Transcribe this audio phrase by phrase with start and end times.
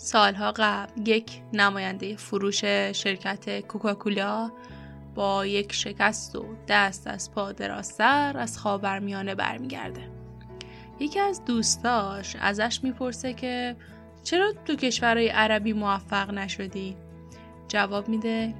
[0.00, 4.50] سالها قبل یک نماینده فروش شرکت کوکاکولا
[5.14, 10.10] با یک شکست و دست از پا دراستر از خاورمیانه برمیگرده
[11.00, 13.76] یکی از دوستاش ازش می‌پرسه که
[14.24, 16.96] چرا تو کشورهای عربی موفق نشدی؟
[17.68, 18.54] جواب میده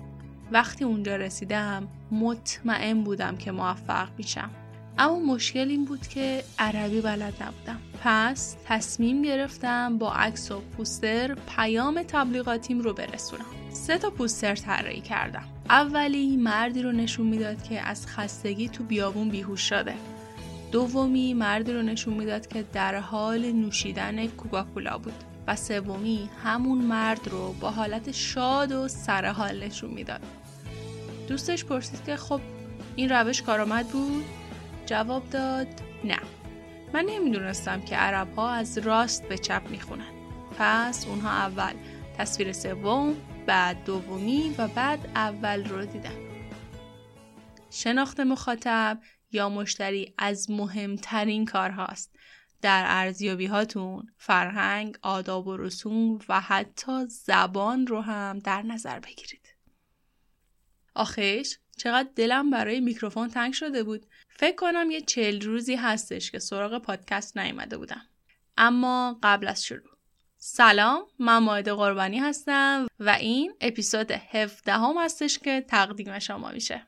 [0.52, 4.50] وقتی اونجا رسیدم مطمئن بودم که موفق میشم
[4.99, 7.79] اما مشکل این بود که عربی بلد نبودم.
[8.05, 13.45] پس تصمیم گرفتم با عکس و پوستر پیام تبلیغاتیم رو برسونم.
[13.73, 15.45] سه تا پوستر طراحی کردم.
[15.70, 19.95] اولی مردی رو نشون می‌داد که از خستگی تو بیابون بیهوش شده.
[20.73, 25.25] دومی مردی رو نشون می‌داد که در حال نوشیدن کوکاکولا بود.
[25.47, 30.20] و سومی همون مرد رو با حالت شاد و سرحال نشون می‌داد.
[31.28, 32.41] دوستش پرسید که خب
[32.97, 34.25] این روش کارآمد بود؟
[34.88, 35.69] جواب داد
[36.05, 36.19] نه
[36.92, 40.12] من نمی‌دونستم که عرب ها از راست به چپ می‌خونن
[40.59, 41.74] پس اونها اول
[42.19, 43.16] تصویر سوم
[43.47, 46.28] بعد دومی و بعد اول رو دیدن
[47.70, 49.00] شناخت مخاطب
[49.33, 52.16] یا مشتری از مهمترین کارهاست
[52.62, 59.55] در ارزیابی هاتون فرهنگ، آداب و رسوم و حتی زبان رو هم در نظر بگیرید.
[60.94, 64.06] آخیش چقدر دلم برای میکروفون تنگ شده بود.
[64.39, 68.03] فکر کنم یه چل روزی هستش که سراغ پادکست نیامده بودم.
[68.56, 69.91] اما قبل از شروع
[70.36, 76.86] سلام من ماهد قربانی هستم و این اپیزود 17 هم هستش که تقدیم شما میشه.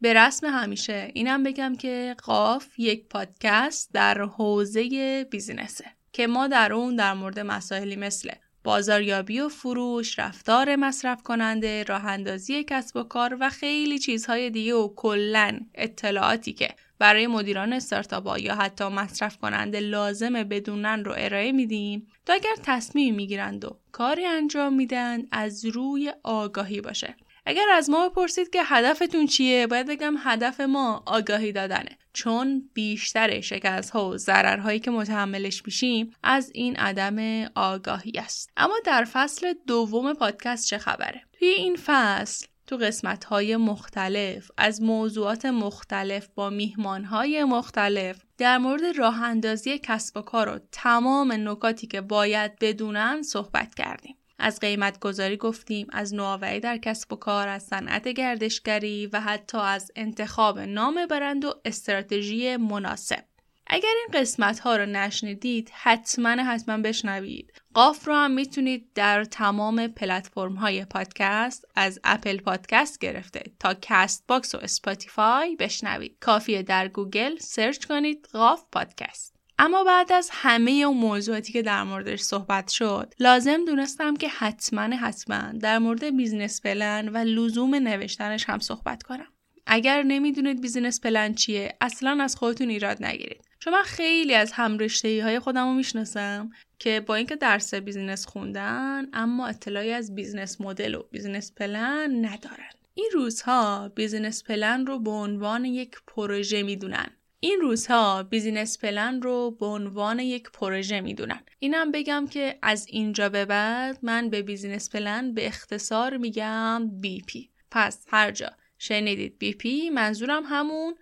[0.00, 6.72] به رسم همیشه اینم بگم که قاف یک پادکست در حوزه بیزینسه که ما در
[6.72, 8.30] اون در مورد مسائلی مثل
[8.64, 14.74] بازاریابی و فروش، رفتار مصرف کننده، راه اندازی کسب و کار و خیلی چیزهای دیگه
[14.74, 21.52] و کلا اطلاعاتی که برای مدیران استارتاپ یا حتی مصرف کننده لازمه بدونن رو ارائه
[21.52, 27.16] میدیم تا اگر تصمیم می‌گیرند و کاری انجام میدن از روی آگاهی باشه.
[27.46, 31.98] اگر از ما بپرسید که هدفتون چیه باید بگم هدف ما آگاهی دادنه.
[32.12, 38.50] چون بیشتر شکست ها و ضررهایی که متحملش میشیم از این عدم آگاهی است.
[38.56, 44.82] اما در فصل دوم پادکست چه خبره؟ توی این فصل تو قسمت های مختلف از
[44.82, 51.32] موضوعات مختلف با میهمان های مختلف در مورد راه اندازی کسب و کار و تمام
[51.48, 54.16] نکاتی که باید بدونن صحبت کردیم.
[54.44, 59.58] از قیمت گذاری گفتیم از نوآوری در کسب و کار از صنعت گردشگری و حتی
[59.58, 63.24] از انتخاب نام برند و استراتژی مناسب.
[63.66, 67.52] اگر این قسمت ها رو نشنیدید حتما حتما بشنوید.
[67.74, 74.24] قاف رو هم می‌تونید در تمام پلتفرم های پادکست از اپل پادکست گرفته تا کست
[74.28, 76.16] باکس و اسپاتیفای بشنوید.
[76.20, 79.33] کافیه در گوگل search کنید قاف پادکست.
[79.58, 84.96] اما بعد از همه اون موضوعاتی که در موردش صحبت شد لازم دونستم که حتما
[84.96, 89.26] حتما در مورد business plan و لزوم نوشتنش هم صحبت کنم.
[89.66, 93.44] اگر نمی‌دونید business plan چیه اصلا از خودتون ایراد نگیرید.
[93.58, 99.06] چون من خیلی از همرشته های خودم رو می‌شناسم که با اینکه درس business خوندن
[99.12, 102.70] اما اطلاعی از business model و business plan ندارن.
[102.94, 107.06] این روزها business plan رو به عنوان یک پروژه می‌دونن.
[107.44, 111.40] این روزها business plan رو به عنوان یک پروژه می‌دونن.
[111.58, 117.50] اینم بگم که از اینجا به بعد من به business plan به اختصار میگم BP.
[117.70, 120.94] پس هر جا شنیدید BP منظورم همون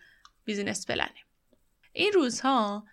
[0.45, 1.25] business plan ه.
[1.93, 2.85] این روزها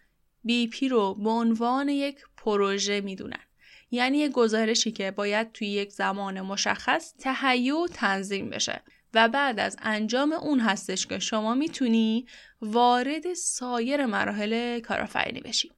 [0.43, 3.43] BP رو به عنوان یک پروژه می‌دونن.
[3.91, 8.83] یعنی یک گزارشی که باید توی یک زمان مشخص تهیه و تنظیم بشه.
[9.13, 12.25] و بعد از انجام اون هستش که شما می‌تونی
[12.61, 15.71] وارد سایر مراحل کارآفرینی بشی.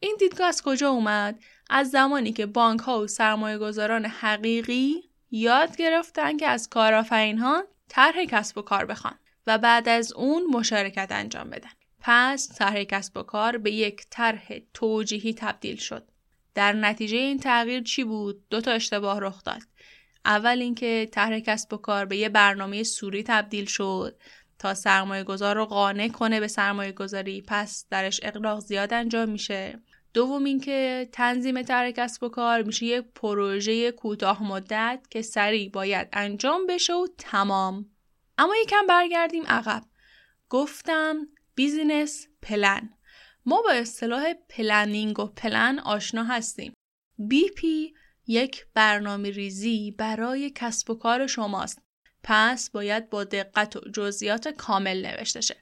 [0.00, 4.94] این دیدگاه از کجا اومد؟ از زمانی که بانک ها و سرمایه گذاران حقیقی
[5.30, 10.46] یاد گرفتن که از کارآفرین ها طرح کسب و کار بخوان و بعد از اون
[10.46, 11.70] مشارکت انجام بدن.
[12.00, 16.08] پس طرح کسب و کار به یک طرح توجیهی تبدیل شد.
[16.54, 19.62] در نتیجه این تغییر چی بود؟ دو تا اشتباه رخ داد.
[20.24, 24.20] اول اینکه طرح کسب و کار به یه برنامه صوری تبدیل شد
[24.58, 29.82] تا سرمایه گذار رو قانع کنه به سرمایه گذاری پس درش اغراق زیاد انجام میشه.
[30.14, 36.08] دوم اینکه تنظیم طرح کسب و کار میشه یه پروژه کوتاه مدت که سریع باید
[36.12, 37.86] انجام بشه و تمام.
[38.38, 39.82] اما یکم برگردیم عقب.
[40.48, 41.16] گفتم
[41.54, 42.90] business plan.
[43.46, 46.72] ما با اصطلاح planning و پلن آشنا هستیم.
[47.18, 47.94] BP
[48.26, 51.82] یک برنامه ریزی برای کسب و کار شماست.
[52.22, 55.56] پس باید با دقت و جزئیات کامل نوشته شه.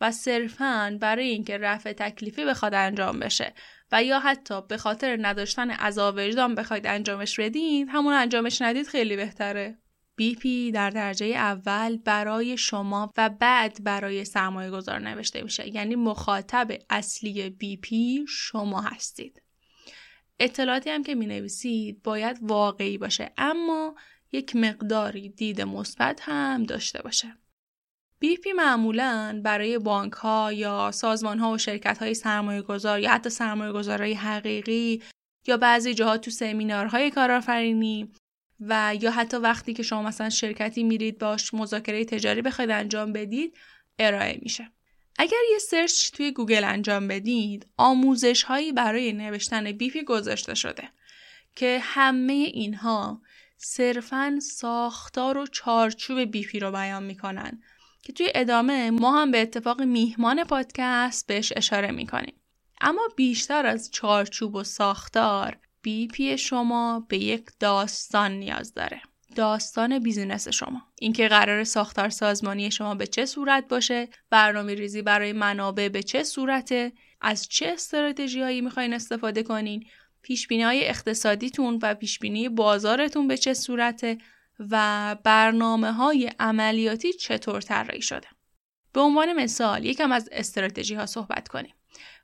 [0.00, 3.54] و صرفا برای اینکه رفع تکلیفی بخواد انجام بشه
[3.92, 9.16] و یا حتی به خاطر نداشتن عذاب وجدان بخواید انجامش بدید همون انجامش ندید خیلی
[9.16, 9.78] بهتره
[10.16, 16.68] BP در درجه اول برای شما و بعد برای سرمایه گذار نوشته میشه یعنی مخاطب
[16.90, 19.42] اصلی BP شما هستید
[20.40, 23.94] اطلاعاتی هم که می نویسید باید واقعی باشه اما
[24.32, 27.36] یک مقداری دید مثبت هم داشته باشه.
[28.20, 33.30] BP معمولا برای بانک ها یا سازمان ها و شرکت های سرمایه گذار یا حتی
[33.30, 35.02] سرمایه گذارهای حقیقی
[35.46, 38.12] یا بعضی جاها تو سمینارهای کارآفرینی
[38.60, 43.58] و یا حتی وقتی که شما مثلا شرکتی میرید باش مذاکره تجاری بخواید انجام بدید
[43.98, 44.72] ارائه میشه.
[45.18, 50.88] اگر یه search توی گوگل انجام بدید آموزش هایی برای نوشتن BP گذاشته شده
[51.56, 53.22] که همه اینها
[53.56, 57.62] صرفا ساختار و چارچوب BP رو بیان می‌کنن
[58.02, 62.34] که توی ادامه ما هم به اتفاق میهمان پادکست بهش اشاره می‌کنیم.
[62.80, 69.02] اما بیشتر از چارچوب و ساختار BP شما به یک داستان نیاز داره.
[69.34, 70.82] داستان business شما.
[71.00, 76.22] اینکه قراره ساختار سازمانی شما به چه صورت باشه برنامه ریزی برای منابع به چه
[76.22, 79.84] صورته از چه استراتژی هایی می‌خواین استفاده کنین
[80.22, 84.18] پیش های اقتصادیتون و پیش بینی بازارتون به چه صورته
[84.70, 88.28] و برنامه های عملیاتی چطور طراحی شده.
[88.92, 91.74] به عنوان مثال یکم از استراتژی ها صحبت کنیم.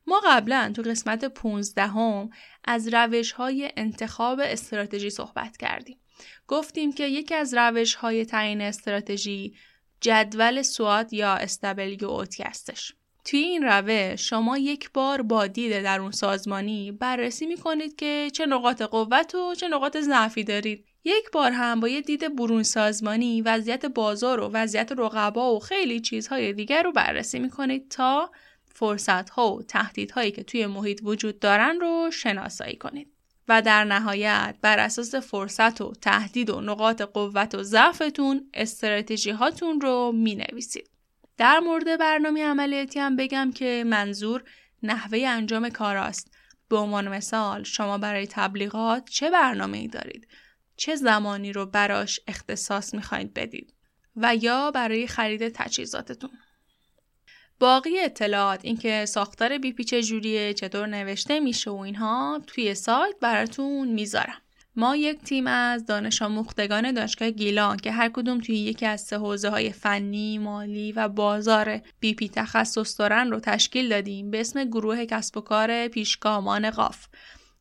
[0.06, 2.30] ما قبلا تو قسمت 15 هم
[2.64, 5.98] از روش های انتخاب استراتژی صحبت کردیم.
[6.48, 9.54] گفتیم که یکی از روش های تعیین استراتژی
[10.00, 12.92] جدول سوات یا استبلیو اوتی هستش.
[13.24, 18.30] توی این روش شما یک بار با دید در اون سازمانی بررسی می کنید که
[18.32, 20.84] چه نقاط قوت و چه نقاط ضعفی دارید.
[21.04, 26.00] یک بار هم با یه دید برون سازمانی وضعیت بازار و وضعیت رقبا و خیلی
[26.00, 28.30] چیزهای دیگر رو بررسی می کنید تا
[28.74, 33.15] فرصت ها و تهدیدهایی که توی محیط وجود دارن رو شناسایی کنید.
[33.48, 39.80] و در نهایت بر اساس فرصت و تهدید و نقاط قوت و ضعفتون استراتژی هاتون
[39.80, 40.90] رو می نویسید.
[41.36, 44.44] در مورد برنامه عملیاتی هم بگم که منظور
[44.82, 46.30] نحوه انجام کار است.
[46.68, 50.28] به عنوان مثال شما برای تبلیغات چه برنامه ای دارید؟
[50.76, 53.74] چه زمانی رو براش اختصاص می خواهید بدید؟
[54.16, 56.30] و یا برای خرید تجهیزاتتون.
[57.58, 64.40] باقی اطلاعات اینکه ساختار BP چجوریه چطور نوشته میشه و اینها توی سایت براتون می‌ذارم.
[64.78, 69.18] ما یک تیم از دانش آموختگان دانشگاه گیلان که هر کدوم توی یکی از سه
[69.18, 75.04] حوزه های فنی، مالی و بازار BP تخصص دارن رو تشکیل دادیم به اسم گروه
[75.04, 77.06] کسب و کار پیشگامان قاف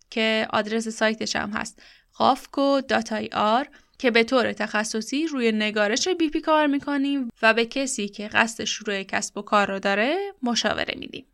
[0.10, 1.82] که آدرس سایتش هم هست.
[2.14, 3.68] قافکو dot IR
[4.00, 9.04] که به طور تخصصی روی نگارش BP کار می‌کنیم و به کسی که قصد شروع
[9.04, 11.26] کسب و کار رو داره مشاوره میدیم.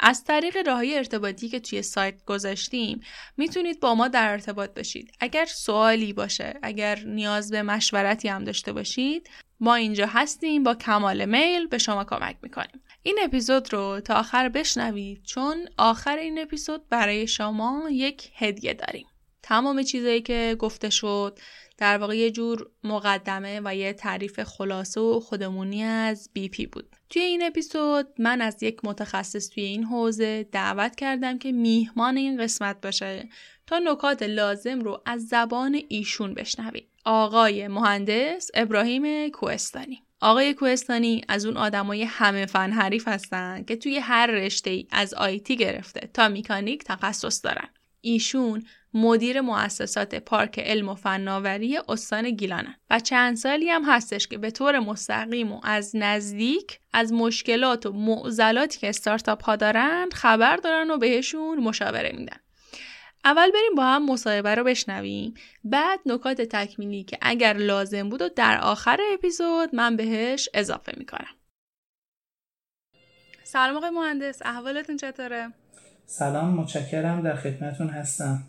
[0.00, 3.00] از طریق راه‌های ارتباطی که توی سایت گذاشتیم
[3.36, 5.12] می‌تونید با ما در ارتباط باشید.
[5.20, 9.30] اگر سوالی باشه، اگر نیاز به مشورتی هم داشته باشید،
[9.60, 12.80] ما اینجا هستیم با کمال میل به شما کمک می‌کنیم.
[13.02, 19.06] این اپیزود رو تا آخر بشنوید چون آخر این اپیزود برای شما یک هدیه داریم.
[19.42, 21.38] تمام چیزایی که گفته شد
[21.76, 26.96] در واقع یه جور مقدمه و یه تعریف خلاصه و خودمونی از بی پی بود.
[27.10, 32.42] توی این اپیزود من از یک متخصص توی این حوزه دعوت کردم که میهمان این
[32.42, 33.28] قسمت باشه
[33.66, 36.88] تا نکات لازم رو از زبان ایشون بشنوید.
[37.04, 43.98] آقای مهندس ابراهیم کوهستانی آقای کوهستانی از اون آدمای همه فن حریف هستن که توی
[43.98, 47.68] هر رشته ای از آیتی گرفته تا میکانیک تخصص دارن.
[48.00, 48.62] ایشون
[48.94, 54.50] مدیر مؤسسات پارک علم و فناوری استان گیلانه و چند سالی هم هستش که به
[54.50, 60.90] طور مستقیم و از نزدیک از مشکلات و معضلاتی که استارتاپ ها دارن خبر دارن
[60.90, 62.36] و بهشون مشاوره میدن.
[63.24, 65.34] اول بریم با هم مصاحبه رو بشنویم.
[65.64, 71.34] بعد نکات تکمیلی که اگر لازم بود و در آخر اپیزود من بهش اضافه می‌کنم.
[73.44, 75.52] سلام آقای مهندس احوالتون چطوره؟
[76.06, 78.42] سلام متشکرم در خدمتون هستم.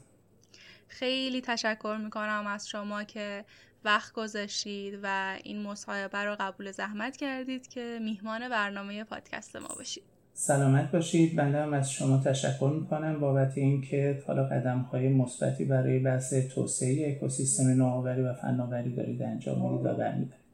[1.00, 3.46] خیلی تشکر می‌کنم از شما که
[3.86, 10.04] وقت گذاشتید و این مصاحبه رو قبول زحمت کردید که میهمان برنامه پادکست ما باشید
[10.34, 11.36] سلامت باشید.
[11.36, 17.12] بنده هم از شما تشکر می‌کنم بابت اینکه حالا قدم های مثبتی برای بحث توسعه
[17.12, 20.46] اکوسیستم نوآوری و فناوری دارید انجام می‌دید و برمیدارید.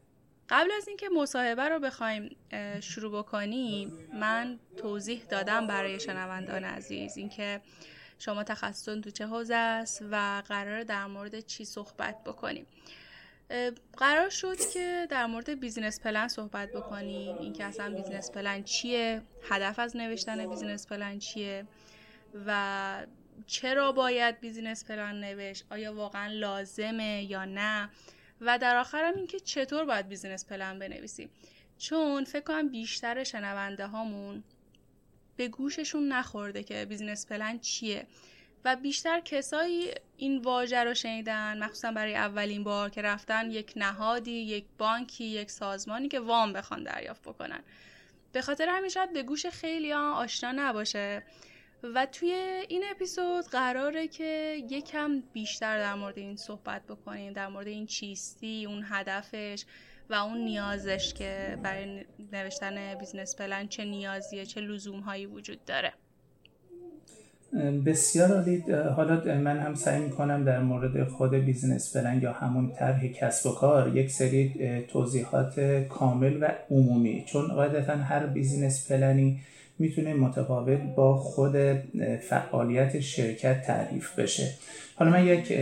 [0.50, 2.36] قبل از اینکه مصاحبه رو بخوایم
[2.80, 7.62] شروع بکنیم من توضیح دادم برای شنوندگان عزیز اینکه
[8.22, 12.66] شما تخصصتون تو چه حوزه است و قراره در مورد چی صحبت بکنیم؟
[13.98, 17.38] قرار شد که در مورد business plan صحبت بکنیم.
[17.38, 21.66] اینکه اصلا business plan چیه؟ هدف از نوشتن business plan چیه؟
[22.46, 23.06] و
[23.46, 27.90] چرا باید business plan نوشت؟ آیا واقعا لازمه یا نه؟
[28.42, 31.30] و در آخرم اینکه چطور باید business plan بنویسیم؟
[31.78, 34.44] چون فکر کنم بیشتر شنونده هامون
[35.42, 38.08] به گوششون نخورده که business plan چیه.
[38.66, 44.32] و بیشتر کسایی این واژه رو شنیدن مخصوصا برای اولین بار که رفتن یک نهادی
[44.32, 47.64] یک بانکی یک سازمانی که وام بخوان دریافت بکنن.
[48.32, 51.24] به خاطر همین شاید به گوش خیلی ها آشنا نباشه.
[51.84, 52.32] و توی
[52.68, 58.66] این اپیزود قراره که یکم بیشتر در مورد این صحبت بکنیم در مورد این چیستی
[58.66, 59.66] اون هدفش.
[60.12, 65.94] و اون نیازش که برای نوشتن business plan چه نیازیه چه لزوم هایی وجود داره.
[67.86, 68.64] بسیار عالی.
[68.96, 73.54] حالا من هم سعی می‌کنم در مورد خود business plan یا همون طرح کسب و
[73.54, 79.40] کار یک سری توضیحات کامل و عمومی چون قاعدتا هر business plan ی
[79.80, 81.56] می‌تونه متقابل با خود
[82.30, 84.54] فعالیت شرکت تعریف بشه.
[85.02, 85.54] حالا من یک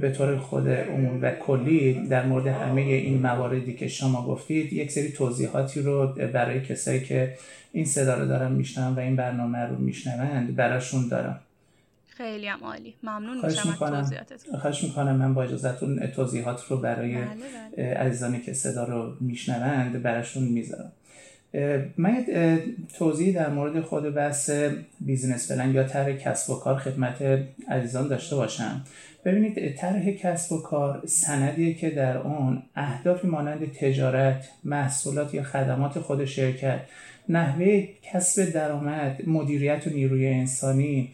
[0.00, 4.90] به طور خود عمومی و کلی در مورد همه این مواردی که شما گفتید یک
[4.90, 7.34] سری توضیحاتی رو برای کسایی که
[7.72, 11.40] این صدا رو دارن میشنون و این برنامه رو میشنوند براشون دارم.
[12.08, 12.94] خیلی هم عالی.
[13.02, 14.10] ممنون میشم می‌کنم.
[14.60, 15.16] خواهش می‌کنم.
[15.16, 17.26] من با اجازتون توضیحات رو برای بله،
[17.76, 17.94] بله.
[17.94, 20.92] عزیزانی که صدا رو میشنوند براشون می‌ذارم.
[21.96, 22.24] من
[22.98, 24.50] توضیح در مورد خود بحث
[25.00, 27.22] بیزینس پلن یا طرح کسب و کار خدمت
[27.68, 28.84] عزیزان داشته باشم.
[29.24, 35.98] ببینید طرح کسب و کار سندیه که در آن اهدافی مانند تجارت محصولات یا خدمات
[35.98, 36.80] خود شرکت
[37.28, 41.10] نحوه کسب درآمد مدیریت و نیروی انسانی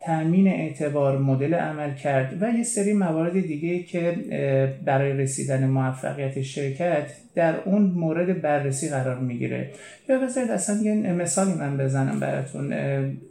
[0.00, 4.16] تأمین اعتبار مدل عمل کرد و یه سری موارد دیگه که
[4.84, 9.70] برای رسیدن موفقیت شرکت در اون مورد بررسی قرار می‌گیره.
[10.08, 12.72] یا بذارید اصلا یه مثالی من بزنم براتون.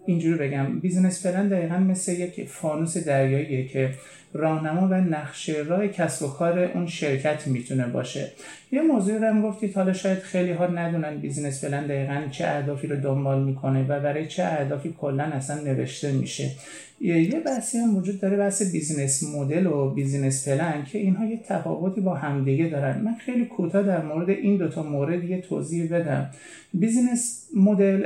[0.05, 0.79] اینجوری بگم.
[0.79, 3.89] business plan دقیقا مثل یک فانوس دریاییه که
[4.37, 8.31] راهنما و نقشه راه کسب و کار اون شرکت می‌تونه باشه.
[8.71, 12.87] یه موضوعی رو هم گفتید حالا شاید خیلی ها ندونن business plan دقیقا چه اهدافی
[12.87, 16.51] رو دنبال می‌کنه و برای چه اهدافی کلا اصلا نوشته میشه.
[17.01, 22.01] یه بحثی هم وجود داره بحث business model و business plan که اینها یه تفاوتی
[22.01, 23.01] با همدیگه دارن.
[23.01, 26.29] من خیلی کوتاه در مورد این دوتا مورد یه توضیح بدم.
[26.73, 28.03] business model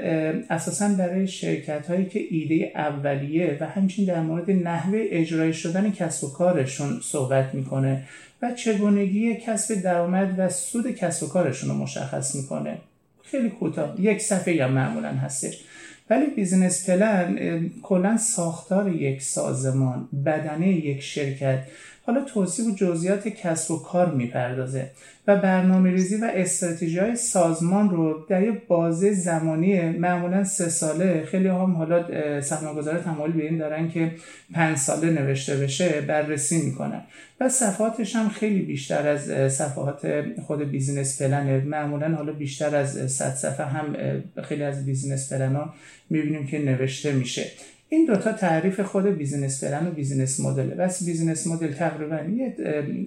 [0.49, 6.23] اساسا برای شرکت هایی که ایده اولیه و همچنین در مورد نحوه اجرای شدن کسب
[6.23, 8.03] و کارشون صحبت می‌کنه
[8.41, 12.77] و چگونگی کسب درآمد و سود کسب و کارشون رو مشخص می‌کنه.
[13.23, 13.95] خیلی کوتاه.
[13.99, 15.63] یک صفحه هم معمولا هستش.
[16.11, 21.63] ولی business plan کلا ساختار یک سازمان بدنه یک شرکت.
[22.05, 24.91] حالا توصیف و جزئیات کسب و کار می‌پردازه
[25.27, 31.25] و برنامه ریزی و استراتژی های سازمان رو در یک بازه زمانی معمولا سه ساله
[31.25, 34.11] خیلی هم حالا سرمایه‌گذار تمایل به این دارن که
[34.53, 37.01] پنج ساله نوشته بشه بررسی می‌کنن.
[37.39, 41.59] و صفحاتش هم خیلی بیشتر از صفحات خود business plan ه.
[41.59, 43.95] معمولا حالا بیشتر از 100 صفحه هم
[44.43, 45.73] خیلی از business plan ها
[46.09, 47.45] می‌بینیم که نوشته میشه.
[47.93, 50.69] این دوتا تعریف خود business plan و business model.
[50.69, 52.55] پس business model تقریبا یه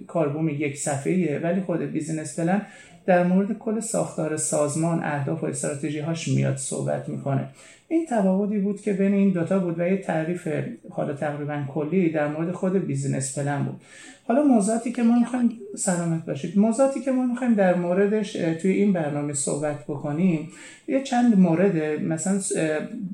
[0.07, 2.61] کاربوم یک صفحه‌ایه ولی خود business plan
[3.05, 7.47] در مورد کل ساختار سازمان اهداف و استراتژی هاش میاد صحبت می‌کنه.
[7.87, 10.47] این تفاوتی بود که بین این دوتا بود و یه تعریف
[10.89, 13.81] حالا تقریبا کلی در مورد خود business plan بود.
[14.27, 16.57] حالا موضوعاتی که ما می‌خوایم سلامت باشید.
[16.59, 20.51] موضوعاتی که ما می‌خوایم در موردش توی این برنامه صحبت بکنیم
[20.87, 22.39] یه چند مورد مثلا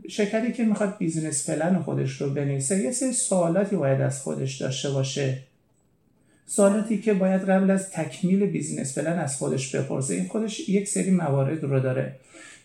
[0.09, 4.89] شرکتی که می‌خواد business plan خودش رو بنویسه یه سری سوالاتی باید از خودش داشته
[4.89, 5.37] باشه.
[6.55, 10.13] سوالاتی که باید قبل از تکمیل business plan از خودش بپرسه.
[10.13, 12.15] این خودش یک سری موارد رو داره.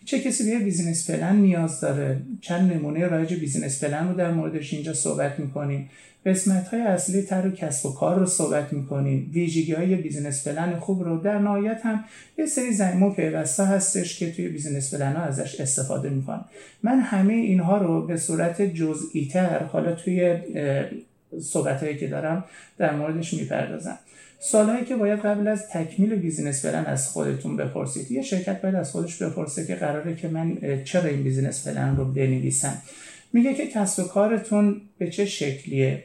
[0.05, 4.73] چه کسی به business plan نیاز داره؟ چند نمونه رایج business plan رو در موردش
[4.73, 5.89] اینجا صحبت می‌کنیم.
[6.25, 9.31] قسمت های اصلی طرح کسب و کار رو صحبت می‌کنیم.
[9.33, 12.03] ویژگی های business plan خوب رو در نهایت هم
[12.37, 16.45] یه سری ضمیمه و پیوست هستش که توی business plan ها ازش استفاده می‌کنم
[16.83, 20.37] من همه اینها رو به صورت جزئی تر حالا توی
[21.41, 22.45] صحبت هایی که دارم
[22.77, 23.99] در موردش می‌پردازم.
[24.39, 28.11] سوال‌هایی که باید قبل از تکمیل business plan از خودتون بپرسید.
[28.11, 32.05] یه شرکت باید از خودش بپرسه که قراره که من چرا این business plan رو
[32.05, 32.81] بنویسم.
[33.33, 36.03] میگه که کسب و کارتون به چه شکلیه؟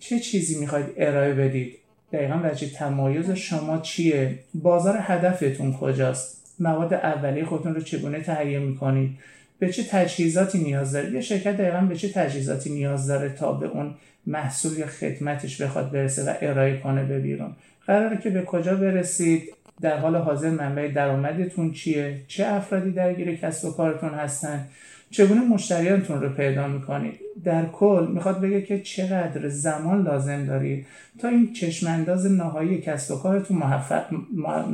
[0.00, 1.78] چه چیزی می‌خواید ارائه بدید؟
[2.12, 9.10] دقیقا وجه تمایز شما چیه؟ بازار هدفتون کجاست؟ مواد اولیه خودتون رو چگونه تهیه می‌کنید؟
[9.58, 13.66] به چه تجهیزاتی نیاز داره؟ یه شرکت دقیقا به چه تجهیزاتی نیاز داره تا به
[13.66, 13.94] اون
[14.26, 17.52] محصول یا خدمتش بخواد برسه و ارائه کنه به بیرون؟
[17.86, 19.42] قراره که به کجا برسید؟
[19.80, 24.66] در حال حاضر منبع درآمدتون چیه؟ چه افرادی درگیر کسب و کارتون هستن؟
[25.10, 30.86] چگونه مشتریانتون رو پیدا می‌کنید؟ در کل می‌خواد بگه که چقدر زمان لازم دارید
[31.18, 33.56] تا این چشمانداز نهایی کسب و کارتون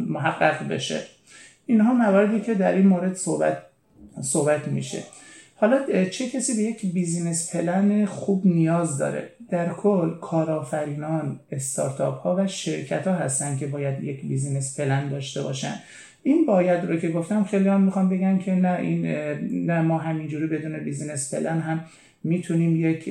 [0.08, 1.00] محقق بشه.
[1.66, 3.62] اینها مواردی که در این مورد صحبت
[4.22, 5.02] صحبت میشه.
[5.56, 12.36] حالا چه کسی به یک business plan خوب نیاز داره؟ در کل کارآفرینان استارتاپ ها
[12.38, 15.74] و شرکت ها هستن که باید یک business plan داشته باشن.
[16.22, 19.06] این باید رو که گفتم خیلی هم می‌خوام بگن که نه این
[19.66, 21.84] نه ما همینجوری بدون business plan هم
[22.24, 23.10] می‌تونیم یک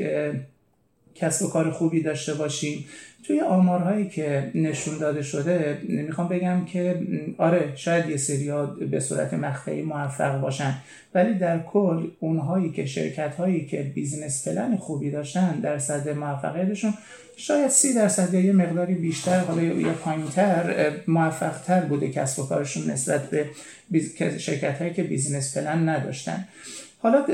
[1.16, 2.86] کسب و کار خوبی داشته باشیم.
[3.30, 7.02] توی آمارهایی که نشون داده شده می‌خوام بگم که
[7.38, 8.52] آره شاید یه سری
[8.92, 10.74] به صورت مقطعی موفق باشن
[11.14, 16.94] ولی در کل اونهایی که شرکت هایی که business plan خوبی داشتن درصد موفقیتشون
[17.38, 22.92] شاید سی درصد یا یه مقداری بیشتر حالا یا پایینتر موفقتر بوده کسب و کارشون
[22.92, 23.50] نسبت به
[24.38, 26.48] شرکت هایی که business plan نداشتن.
[27.01, 27.25] حالا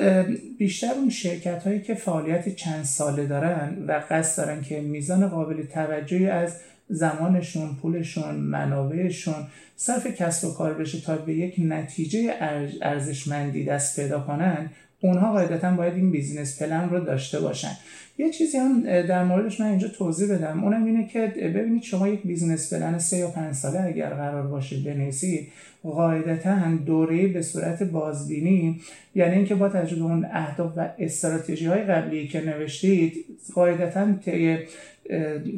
[0.57, 5.63] بیشتر اون شرکت هایی که فعالیت چند ساله دارن و قصد دارن که میزان قابل
[5.63, 6.57] توجهی از
[6.89, 12.33] زمانشون، پولشون، منابعشون صرف کسب و کار بشه تا به یک نتیجه
[12.81, 14.69] ارزشمندی دست پیدا کنن
[15.05, 17.71] اونها قاعدتا باید این business plan رو داشته باشن.
[18.17, 20.63] یه چیزی هم در موردش من اینجا توضیح بدم.
[20.63, 24.77] اونم اینه که ببینید شما یک business plan سه یا پنج ساله اگر قرار باشه
[24.77, 25.47] بنویسید
[25.83, 28.81] قاعدتا دوره به صورت بازبینی
[29.15, 34.57] یعنی اینکه با توجه به اون اهداف و استراتژی های قبلی که نوشتید قاعدتا طی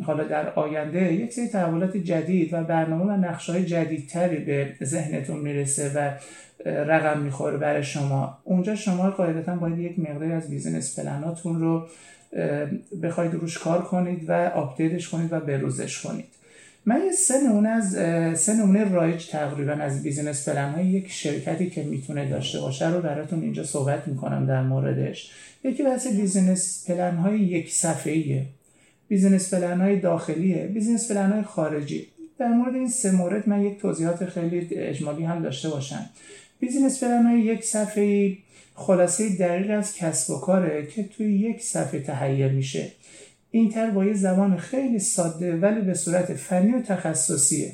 [0.03, 5.39] حالا در آینده یک سری تحولات جدید و برنامه و نقشه های جدیدتری به ذهنتون
[5.39, 6.11] می‌رسه و
[6.65, 8.37] رقم می‌خوره برای شما.
[8.43, 11.87] اونجا شما قاعدتا باید یک مقداری از business plan اتون رو
[13.03, 16.25] بخواید روش کار کنید و update ش کنید و بروزش کنید.
[16.85, 17.91] من یه سه نمونه از
[18.39, 23.01] سه نمونه رایج تقریبا از business plan های یک شرکتی که می‌تونه داشته باشه رو
[23.01, 25.31] براتون اینجا صحبت می‌کنم در موردش.
[25.63, 28.45] یکی بحث business plan های یک صفحه‌ایه.
[29.07, 32.07] business plan های داخلیه business plan های خارجی.
[32.39, 36.09] در مورد این سه مورد من یک توضیحات خیلی اجمالی هم داشته باشم.
[36.59, 38.37] business plan های یک صفحه‌ای
[38.75, 42.91] خلاصه دقیق از کسب و کاره که توی یک صفحه تهیه میشه.
[43.51, 47.71] این طرح با یه زبان خیلی ساده ولی به صورت فنی و تخصصیه.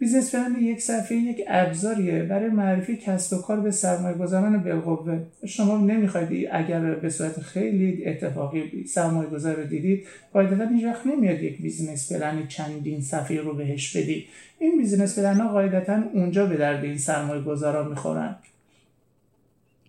[0.00, 5.26] business plan یک صفحه یک ابزاریه برای معرفی کسب و کار به سرمایه گذاران بالقوه.
[5.46, 11.42] شما نمی‌خواید اگر به صورت خیلی اتفاقی سرمایه گذار رو دیدید قاعدتا هیچ وقت نمیاد
[11.42, 14.26] یک business plan چندین صفحه رو بهش بدید.
[14.58, 18.36] این business plan ها قاعدتا اونجا به درد این سرمایه گذاران می‌خورن.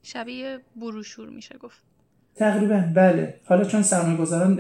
[0.03, 1.90] شبیه بروشور میشه گفت.
[2.35, 3.33] تقریبا بله.
[3.45, 4.59] حالا چون سرمایه گذاران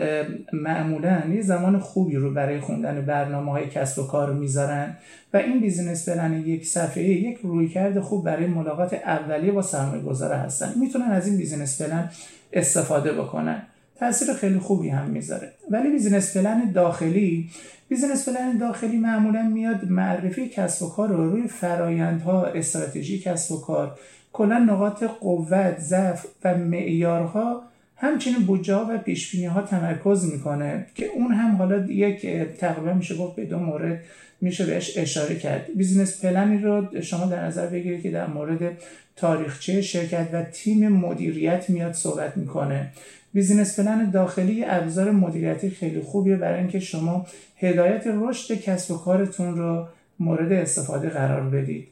[0.53, 4.97] معمولا یه زمان خوبی رو برای خوندن برنامه های کسب و کار می‌ذارن
[5.33, 10.35] و این business plan یک صفحه یک رویکرد خوب برای ملاقات اولیه با سرمایه گذاره
[10.35, 10.73] هستن.
[10.79, 12.09] می‌تونن از این business plan
[12.53, 13.61] استفاده بکنن.
[13.99, 15.51] تاثیر خیلی خوبی هم می‌ذاره.
[15.69, 17.49] ولی business plan داخلی
[17.89, 23.61] business plan داخلی معمولا میاد معرفی کسب و کار رو روی فرایندها استراتژی کسب و
[23.61, 23.97] کار
[24.33, 27.63] کلا نقاط قوت ضعف و معیارها
[27.95, 32.27] همچنین بودجه و پیش ها تمرکز می‌کنه که اون هم حالا یک
[32.59, 33.99] تقریبا میشه گفت به دو مورد
[34.41, 35.67] میشه بهش اشاره کرد.
[35.75, 38.77] business plan ی رو شما در نظر بگیرید که در مورد
[39.15, 42.89] تاریخچه شرکت و تیم مدیریت میاد صحبت می‌کنه.
[43.33, 47.25] business plan داخلی ابزار مدیریتی خیلی خوبیه برای اینکه شما
[47.57, 49.87] هدایت رشد کسب و کارتون رو
[50.19, 51.87] مورد استفاده قرار بدید.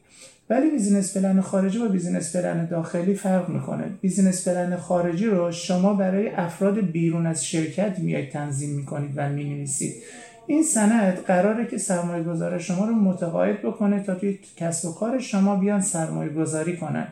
[0.50, 3.84] ولی business plan خارجی با business plan داخلی فرق می‌کنه.
[4.00, 9.94] business plan خارجی رو شما برای افراد بیرون از شرکت میاید تنظیم می‌کنید و می‌نویسید.
[10.46, 15.18] این سند قراره که سرمایه گذار شما رو متقاعد بکنه تا توی کسب و کار
[15.18, 17.06] شما بیان سرمایه گذاری کنن.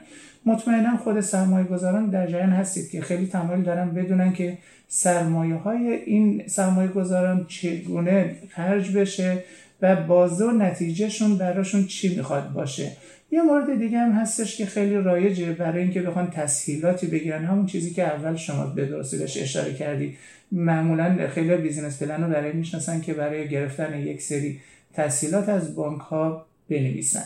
[0.47, 5.93] مطمئنا خود سرمایه گذاران در جریان هستید که خیلی تمایل دارن بدونن که سرمایه های
[5.93, 9.45] این سرمایه گذاران چگونه خرج بشه
[9.83, 12.93] و بازه و نتیجهشون براشون چی می‌خواد باشه.
[13.31, 17.45] یه مورد دیگه هم هستش که خیلی رایجه برای اینکه بخوان تسهیلاتی بگیرن.
[17.45, 20.17] همون چیزی که اول شما به درستی بهش اشاره کردید
[20.53, 24.61] معمولا خیلی بیزینس پلن رو برای می‌شناسن که برای گرفتن یک سری
[24.93, 27.25] تسهیلات از بانک ها بنویسن.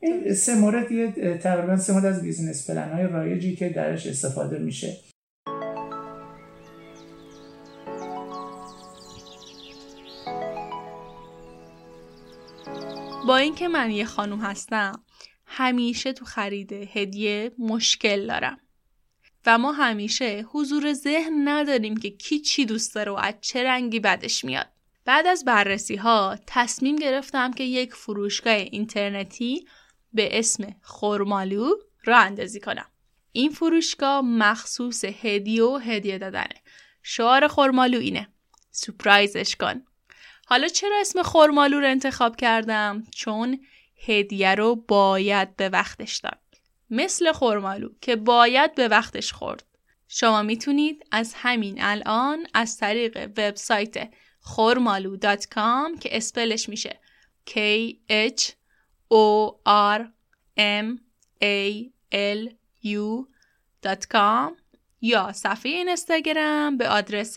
[0.00, 4.58] این سه مورد یه تقریبا سه مورد از بیزینس پلن های رایجی که درش استفاده
[4.58, 4.96] میشه.
[13.28, 15.00] با اینکه من یه خانوم هستم
[15.48, 18.58] همیشه تو خرید هدیه مشکل دارم
[19.46, 24.00] و ما همیشه حضور ذهن نداریم که کی چی دوست داره و از چه رنگی
[24.00, 24.66] بدش میاد.
[25.04, 29.66] بعد از بررسی ها تصمیم گرفتم که یک فروشگاه اینترنتی
[30.12, 31.70] به اسم خورمالو
[32.04, 32.86] را اندازی کنم.
[33.32, 36.62] این فروشگاه مخصوص هدیه و هدیه دادنه.
[37.02, 38.28] شعار خورمالو اینه.
[38.70, 39.82] سپرایزش کن.
[40.46, 43.60] حالا چرا اسم خورمالو رو انتخاب کردم؟ چون
[44.06, 46.38] هدیه رو باید به وقتش داد.
[46.90, 49.64] مثل خورمالو که باید به وقتش خورد.
[50.08, 57.00] شما می‌تونید از همین الان از طریق وبسایت خورمالو.com که اسپلش میشه
[57.50, 57.52] K
[58.10, 58.42] H
[59.12, 59.54] O
[59.96, 60.00] R
[60.58, 60.98] M
[61.42, 62.52] A L
[62.84, 64.52] U.com
[65.00, 67.36] یا صفحه اینستاگرام به آدرس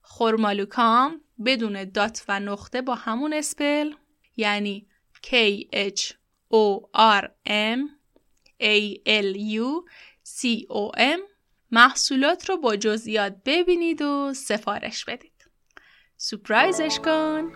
[0.00, 3.94] خورمالوکام بدون دات و نقطه با همون اسپل
[4.36, 4.88] یعنی
[5.30, 6.02] K H
[6.50, 7.80] O R M
[8.60, 9.68] A L U
[10.24, 11.20] C O M
[11.70, 15.32] محصولات رو با جزئیات ببینید و سفارش بدید.
[16.16, 17.52] surprise ش کن.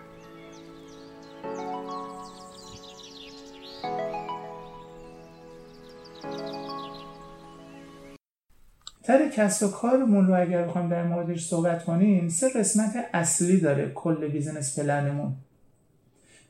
[9.03, 13.91] طرح کسب و کارمون رو اگر بخوایم در موردش صحبت کنیم سه قسمت اصلی داره
[13.95, 15.35] کل business plan مون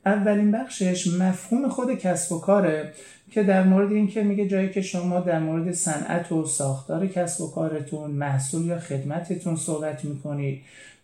[0.10, 2.94] اولین بخشش مفهوم خود کسب و کاره
[3.32, 7.52] که در مورد اینکه میگه جایی که شما در مورد صنعت و ساختار کسب و
[7.52, 10.62] کارتون محصول یا خدمتتون صحبت می‌کنید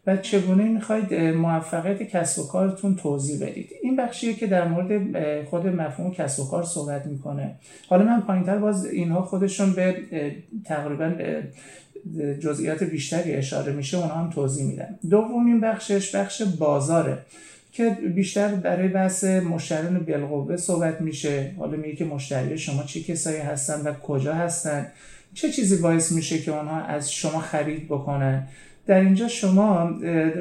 [0.08, 3.70] و چگونه می‌خواید موفقیت کسب و کارتون توضیح بدید.
[3.84, 7.56] این بخشیه که در مورد خود مفهوم کسب و کار صحبت می‌کنه.
[7.88, 9.96] حالا من پایینتر باز اینها خودشون به
[10.66, 11.14] تقریبا
[12.40, 17.18] جزئیات بیشتری اشاره میشه اونها هم توضیح میدن دومین بخشش بخش بازاره.
[17.76, 21.52] که بیشتر برای بحث مشتریان بالقوه صحبت میشه.
[21.58, 24.88] حالا میگه که مشتری شما چه کسایی هستن و کجا هستن.
[25.34, 28.48] چه چیزی باعث میشه که اونها از شما خرید بکنن؟
[28.88, 29.90] در اینجا شما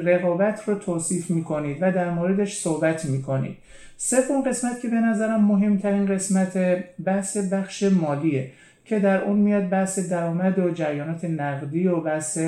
[0.03, 3.57] رقابت رو توصیف می‌کنید و در موردش صحبت می‌کنید.
[3.97, 8.51] سوم قسمت که به نظرم مهمترین قسمت بحث بخش مالیه
[8.85, 12.39] که در اون میاد بحث درآمد و جریانات نقدی و بحث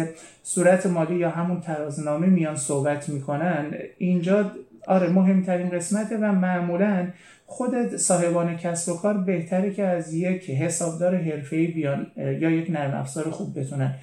[0.43, 3.65] صورت مالی یا همون ترازنامه میان صحبت می‌کنن.
[3.97, 4.51] اینجا
[4.87, 7.07] آره مهمترین قسمته و معمولا
[7.45, 12.93] خود صاحبان کسب و کار بهتره که از یک حسابدار حرفه‌ای بیان یا یک نرم
[12.93, 13.95] افزار خوب بتونن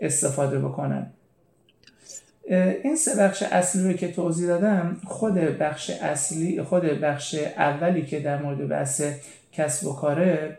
[0.00, 1.06] استفاده بکنن.
[2.84, 8.20] این سه بخش اصلی رو که توضیح دادم خود بخش اصلی خود بخش اولی که
[8.20, 9.02] در مورد بحث
[9.52, 10.58] کسب و کاره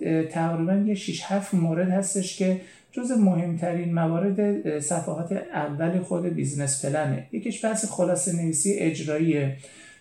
[0.00, 2.60] یه تقریبا یه 6 7 مورد هستش که
[2.96, 7.26] جز مهمترین موارد صفحات اول خود business plan ه.
[7.32, 9.52] یکیش بحث خلاصه نویسی اجرایی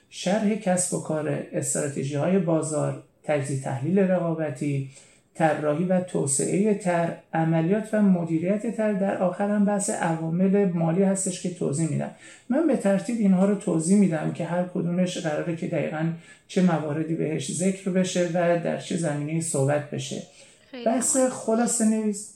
[0.10, 4.89] شرح کسب و کار استراتژی های بازار تجزیه تحلیل رقابتی
[5.34, 8.93] طراحی و توسعه طرح عملیات و مدیریت طرح.
[8.93, 12.12] در آخر هم بحث عوامل مالی هستش که توضیح میدم.
[12.49, 16.12] من به ترتیب اینها رو توضیح میدم که هر کدومش قراره که دقیقا
[16.47, 20.23] چه مواردی بهش ذکر بشه و در چه زمینه صحبت بشه.
[20.86, 22.35] بحث خلاصه نویس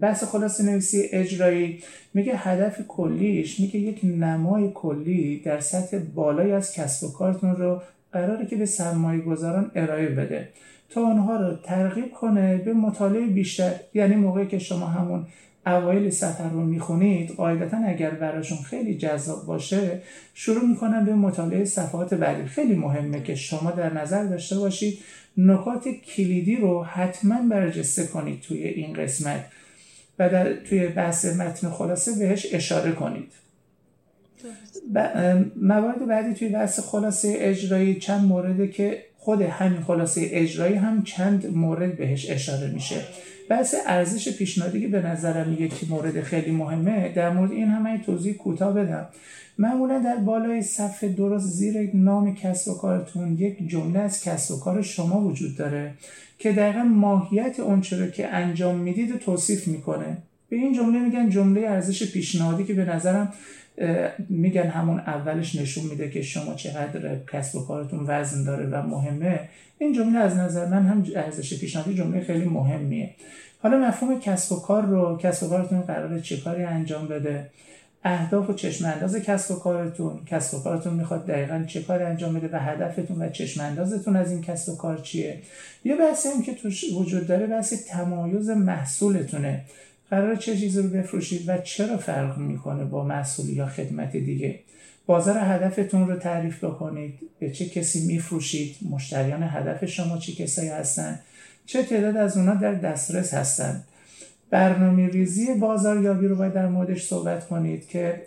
[0.00, 1.78] بحث خلاصه نویسی اجرایی.
[2.14, 7.82] میگه هدف کلیش میگه یک نمای کلی در سطح بالایی از کسب و کارتون رو
[8.12, 10.48] قراره که به سرمایه گذاران ارائه بده.
[10.90, 13.74] تا اونها رو ترغیب کنه به مطالعه بیشتر.
[13.94, 15.26] یعنی موقعی که شما همون
[15.66, 20.02] اوایل سفر رو می‌خونید قاعدتا اگر براشون خیلی جذاب باشه
[20.34, 22.44] شروع می‌کنن به مطالعه صفحات بعدی.
[22.44, 24.98] خیلی مهمه که شما در نظر داشته باشید
[25.36, 29.44] نکات کلیدی رو حتما برجسته کنید توی این قسمت.
[30.18, 33.32] و در توی بحث متن خلاصه بهش اشاره کنید.
[35.56, 41.56] موارد بعدی توی بحث خلاصه اجرایی چند مورده که خود همین خلاصه اجرایی هم چند
[41.56, 42.96] مورد بهش اشاره میشه.
[43.52, 48.34] بحث ارزش پیشنهادی که به نظرم یک مورد خیلی مهمه در مورد این هم توضیح
[48.34, 49.08] کوتاه بدم.
[49.58, 54.60] معمولا در بالای صفحه درست زیر نام کسب و کارتون یک جمله از کسب و
[54.60, 55.94] کار شما وجود داره
[56.38, 60.16] که دقیقا ماهیت اونچه رو که انجام می‌دید توصیف می‌کنه.
[60.48, 63.32] به این جمله میگن جمله ارزش پیشنهادی که به نظرم
[64.28, 69.40] میگن همون اولش نشون میده که شما چقدر کسب و کارتون وزن داره و مهمه.
[69.78, 73.10] این جمله از نظر من هم ارزش پیشنهادی جمله خیلی مهمیه.
[73.62, 77.46] حالا مفهوم کسب و کار رو کسب و کارتون قراره چه کاری انجام بده؟
[78.04, 80.20] اهداف و چشم انداز کسب و کارتون.
[80.26, 84.32] کسب و کارتون می‌خواد دقیقا چه کاری انجام بده و هدفتون و چشم اندازتون از
[84.32, 85.38] این کسب و کار چیه؟
[85.84, 89.64] یه بحثی هم که توش وجود داره بحث تمایز محصولتونه.
[90.12, 94.58] قرار چه چیزی رو بفروشید و چرا فرق می‌کنه با محصول یا خدمت دیگه؟
[95.06, 97.14] بازار هدفتون رو تعریف بکنید.
[97.38, 101.20] به چه کسی میفروشید؟ مشتریان هدف شما چه کسایی هستن؟
[101.66, 103.84] چه تعداد از اونا در دسترس هستن؟
[104.50, 108.22] برنامه ریزی بازاریابی رو باید در موردش صحبت کنید که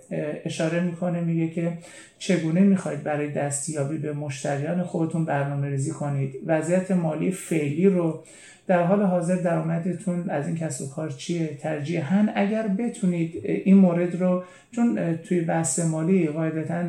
[0.45, 1.77] اشاره می‌کنه میگه که
[2.19, 8.23] چگونه می‌خواید برای دستیابی به مشتریان خودتون برنامه ریزی کنید؟ وضعیت مالی فعلی رو
[8.67, 14.21] در حال حاضر درآمدتون از این کسب و کار چیه؟ ترجیحاً اگر بتونید این مورد
[14.21, 16.83] رو چون توی بحث مالی قاعدتا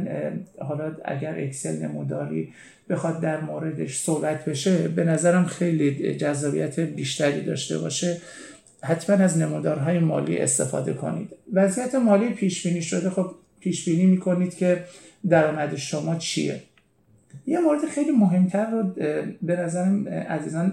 [0.59, 2.53] حالا اگر اکسل نموداری
[2.89, 8.17] بخواد در موردش صحبت بشه به نظرم خیلی جذابیت بیشتری داشته باشه.
[8.83, 11.29] حتما از نمودارهای مالی استفاده کنید.
[11.53, 13.11] وضعیت مالی پیش بینی شده.
[13.11, 14.85] خب پیش بینی می‌کنید که
[15.29, 16.61] درآمد شما چیه؟
[17.47, 18.83] یه مورد خیلی مهمتر رو
[19.43, 20.73] به نظرم عزیزان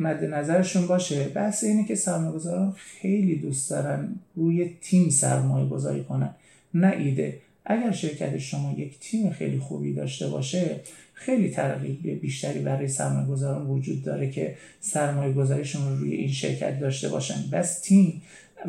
[0.00, 1.28] مد نظرشون باشه.
[1.28, 6.34] بحث اینه که سرمایه‌گذاران خیلی دوست دارن روی تیم سرمایه گذاری کنن
[6.74, 7.38] نه ایده.
[7.66, 10.80] اگر شرکت شما یک تیم خیلی خوبی داشته باشه
[11.14, 16.80] خیلی ترغیب بیشتری برای سرمایه گذاران وجود داره که سرمایه گذاریشون رو روی این شرکت
[16.80, 17.44] داشته باشن.
[17.52, 18.22] بس تیم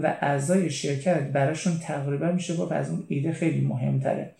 [0.04, 4.32] و اعضای شرکت براشون تقریبا میشه گفت از اون ایده خیلی مهمتره.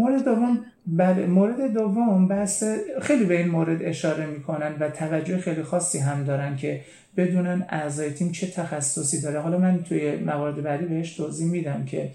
[0.00, 2.64] مورد دوم بله مورد دوم بحث
[3.02, 6.80] خیلی به این مورد اشاره می‌کنن و توجه خیلی خاصی هم دارن که
[7.16, 9.40] بدونن اعضای تیم چه تخصصی داره.
[9.40, 12.10] حالا من توی موارد بعدی بهش توضیح میدم که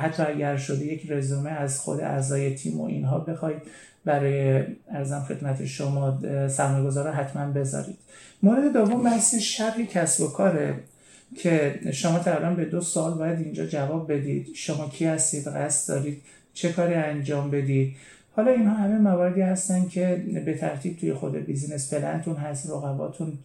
[0.00, 3.62] حتی اگر شده یک رزومه از خود اعضای تیم و اینها بخواید
[4.04, 6.18] برای عرضم خدمت شما
[6.48, 7.98] سرمایه‌گذارا حتما بذارید.
[8.42, 10.74] مورد دوم بحث شرح کسب و کاره
[11.36, 14.46] که شما تقریبا به دو سوال باید اینجا جواب بدید.
[14.54, 16.22] شما کی هستید؟ قصد دارید؟
[16.54, 17.96] چه کاری انجام بدید
[18.36, 23.38] حالا اینها همه مواردی هستن که به ترتیب توی خود business plan تون هست رقباتون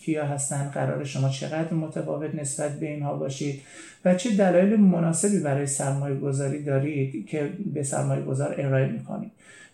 [0.00, 3.62] کیا هستن قرار شما چقدر متفاوت نسبت به اینها باشید
[4.04, 9.30] و چه دلایل مناسبی برای سرمایه گذاری دارید که به سرمایه گذار ارائه می‌کنید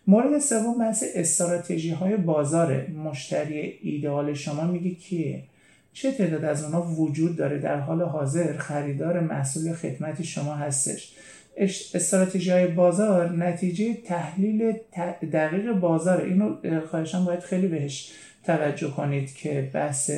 [0.07, 5.43] مورد سوم بحث استراتژی های بازار مشتری ایدئال شما میگه کیه؟
[5.93, 11.13] چه تعداد از اونها وجود داره؟ در حال حاضر خریدار محصول خدمتی شما هستش.
[11.95, 14.73] استراتژی های بازار نتیجه تحلیل
[15.33, 18.13] دقیق بازار اینو خواهشان باید خیلی بهش
[18.45, 20.11] توجه کنید که بحث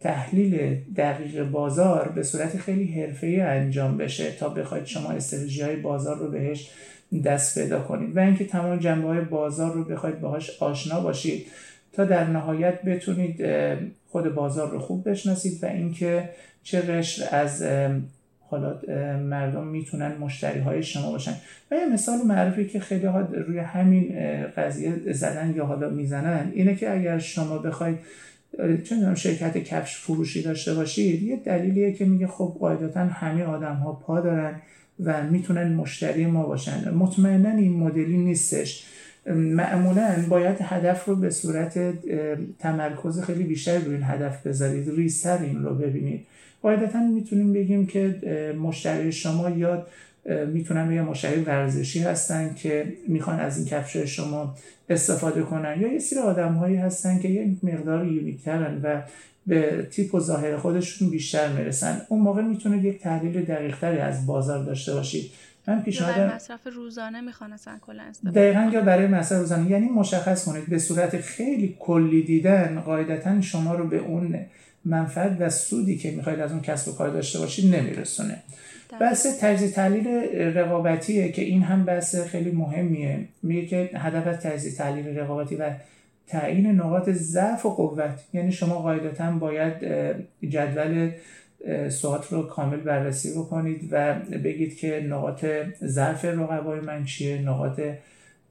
[0.00, 6.18] تحلیل دقیق بازار به صورت خیلی حرفه‌ای انجام بشه تا بخواید شما استراتژی های بازار
[6.18, 6.70] رو بهش
[7.24, 8.16] دست پیدا کنید.
[8.16, 11.46] و اینکه تمام جنبه های بازار رو بخواید باهاش آشنا باشید
[11.92, 13.44] تا در نهایت بتونید
[14.08, 16.28] خود بازار رو خوب بشناسید و اینکه
[16.62, 17.62] چه قشر از
[18.50, 18.80] حالا
[19.16, 21.34] مردم می‌تونن مشتری های شما باشن.
[21.70, 24.14] و یه مثال معروفی که خیلی ها روی همین
[24.56, 27.98] قضیه زدن یا حالا می‌زنن اینه که اگر شما بخواید
[28.84, 33.92] چون شرکت کفش فروشی داشته باشید یه دلیلیه که میگه خب قاعدتا همه آدم ها
[33.92, 34.54] پا دارن
[35.04, 36.90] و می‌تونن مشتری ما باشن.
[36.94, 38.86] مطمئنا این مدلی نیستش.
[39.34, 41.78] معمولا باید هدف رو به صورت
[42.58, 44.90] تمرکز خیلی بیشتر روی این هدف بذارید.
[44.96, 46.26] ریستر این رو ببینید.
[46.62, 48.14] قاعدتا می‌تونیم بگیم که
[48.62, 49.86] مشتری شما یا
[50.52, 54.54] می‌تونن یه مشتری ورزشی هستن که می‌خوان از این کفش شما
[54.88, 55.80] استفاده کنن.
[55.80, 59.02] یا یه سری آدم هایی هستن که یه مقدار یونیکترن و
[59.46, 62.02] به تیپ و ظاهر خودشون بیشتر می‌رسن.
[62.08, 65.30] اون موقع می‌تونه یک تحلیل دقیقتری از بازار داشته باشید.
[65.68, 69.70] من پیشنهاد برای مصرف روزانه می‌خوان اصلا کلا استفاده دقیقا یا برای مصرف روزانه.
[69.70, 74.38] یعنی مشخص کنید به صورت خیلی کلی دیدن قاعدتا شما رو به اون
[74.84, 78.36] منفعت و سودی که می‌خواید از اون کسب و کار داشته باشید نمیرسونه.
[79.00, 80.08] بحث تجزیه تحلیل
[80.58, 83.18] رقابتیه که این هم بحث خیلی مهمیه.
[83.42, 85.70] میگه که هدف از تجزیه تحلیل رقابتی و
[86.26, 89.74] تعیین نقاط ضعف و قوت یعنی شما قاعدتا باید
[90.48, 91.10] جدول
[91.88, 95.44] سوات رو کامل بررسی بکنید و بگید که نقاط
[95.84, 97.80] ضعف رقبای من چیه نقاط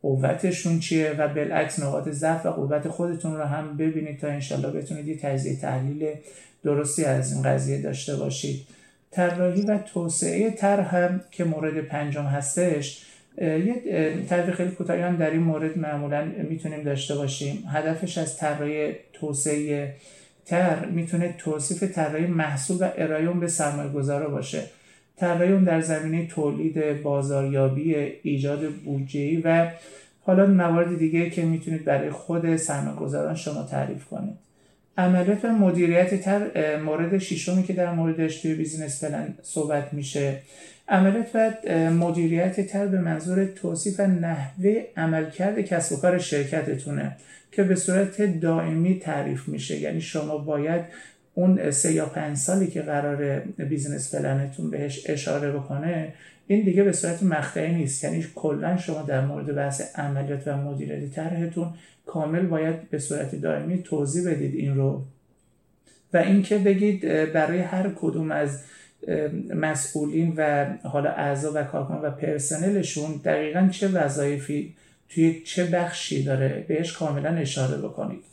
[0.01, 5.07] قوتشون چیه و بالعکس نقاط ضعف و قوت خودتون رو هم ببینید تا انشالله بتونید
[5.07, 6.07] یه تجزیه تحلیل
[6.63, 8.61] درستی از این قضیه داشته باشید.
[9.11, 13.05] طراحی و توسعه طرح که مورد پنجم هستش
[13.41, 17.63] یه تعریف خیلی کوتاهی هم در این مورد معمولا می‌تونیم داشته باشیم.
[17.67, 19.95] هدفش از طراحی توسعه
[20.45, 24.63] تر می‌تونه توصیف طراحی محصول و ارائه به سرمایه گذارا باشه.
[25.19, 29.67] طراحی اون در زمینه تولید بازاریابی ایجاد بودجه و
[30.21, 34.35] حالا موارد دیگه که می‌تونید برای خود سرمایه‌گذاران شما تعریف کنید.
[34.97, 36.41] عملیات و مدیریت تر
[36.79, 40.37] مورد ششمی که در موردش توی بیزینس پلن صحبت میشه.
[40.87, 41.51] عملیات و
[41.91, 47.15] مدیریت تر به منظور توصیف نحوه عملکرد کسب و کار شرکتتونه
[47.51, 49.79] که به صورت دائمی تعریف میشه.
[49.79, 50.81] یعنی شما باید
[51.33, 56.13] اون سه یا پنج سالی که قرار business plan تون بهش اشاره بکنه
[56.47, 58.03] این دیگه به صورت مقطعی نیست.
[58.03, 61.73] یعنی کلا شما در مورد بحث عملیات و مدیریت طرحتون
[62.05, 65.01] کامل باید به صورت دائمی توضیح بدید این رو.
[66.13, 67.01] و اینکه بگید
[67.33, 68.59] برای هر کدوم از
[69.55, 74.75] مسئولین و حالا اعضا و کارکن و پرسنلشون دقیقا چه وظایفی
[75.09, 78.23] توی چه بخشی داره بهش کاملا اشاره بکنید.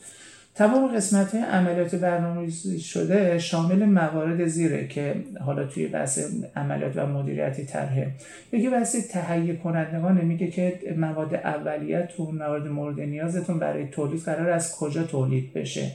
[0.57, 5.15] تمام قسمت های عملیات برنامه‌ریزی شده شامل موارد زیره که
[5.45, 6.19] حالا توی بحث
[6.55, 8.11] عملیات و مدیریتی طرحه.
[8.51, 14.75] یکی بحث تهیه کنندگان میگه که مواد اولیتون مواد مورد نیازتون برای تولید قرار از
[14.75, 15.91] کجا تولید بشه؟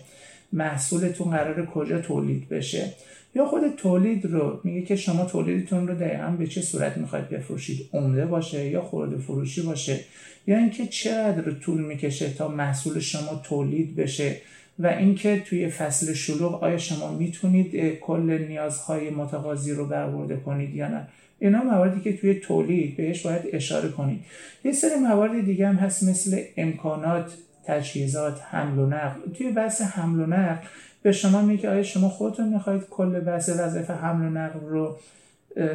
[0.53, 2.93] محصولتون قرار کجا تولید بشه؟
[3.35, 7.89] یا خود تولید رو میگه که شما تولیدتون رو دقیقا به چه صورت می‌خواید بفروشید؟
[7.93, 10.01] عمده باشه یا خورده فروشی باشه؟
[10.47, 14.37] یا اینکه چقدر طول می‌کشه تا محصول شما تولید بشه
[14.79, 20.89] و اینکه توی فصل شلوغ آیا شما می‌تونید کل نیازهای متقاضی رو برآورده کنید یا
[20.89, 21.07] نه.
[21.39, 24.21] اینا مواردی که توی تولید بهش باید اشاره کنید.
[24.65, 27.33] یه سری موارد دیگه هم هست مثل امکانات
[27.65, 29.21] تجهیزات حمل و نقل.
[29.35, 30.67] توی بحث حمل و نقل
[31.03, 34.97] به شما میگه آیا شما خودتون می‌خواید کل بحث وظایف حمل و نقل رو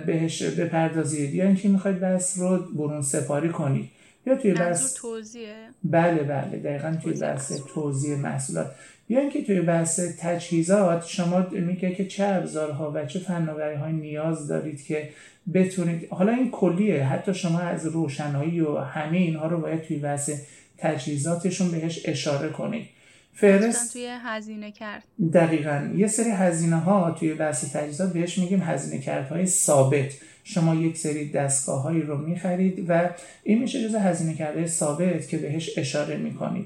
[0.05, 3.89] بهش بپردازید یا اینکه می‌خواید بحث رو برون سپاری کنید.
[4.27, 8.75] یا توی بحث توضیحه بله بله دقیقا توی بحث توضیح محصولات.
[9.09, 14.47] یا اینکه توی بحث تجهیزات شما میگه که چه ابزارها و چه فناوری های نیاز
[14.47, 15.09] دارید که
[15.53, 20.31] بتونید حالا این کلیه حتی شما از روشنایی و همه اینها رو باید توی بحث
[20.77, 22.87] تجهیزاتشون بهش اشاره کنید.
[23.33, 25.03] فهرست توی هزینه کرد.
[25.33, 25.89] دقیقا.
[25.95, 30.13] یه سری هزینه ها توی بحث تجهیزات بهش میگیم هزینه کردهای ثابت.
[30.49, 33.09] شما یک سری دستگاه هایی رو می‌خرید و
[33.43, 36.65] این میشه جز هزینه کرده ثابت که بهش اشاره می‌کنید.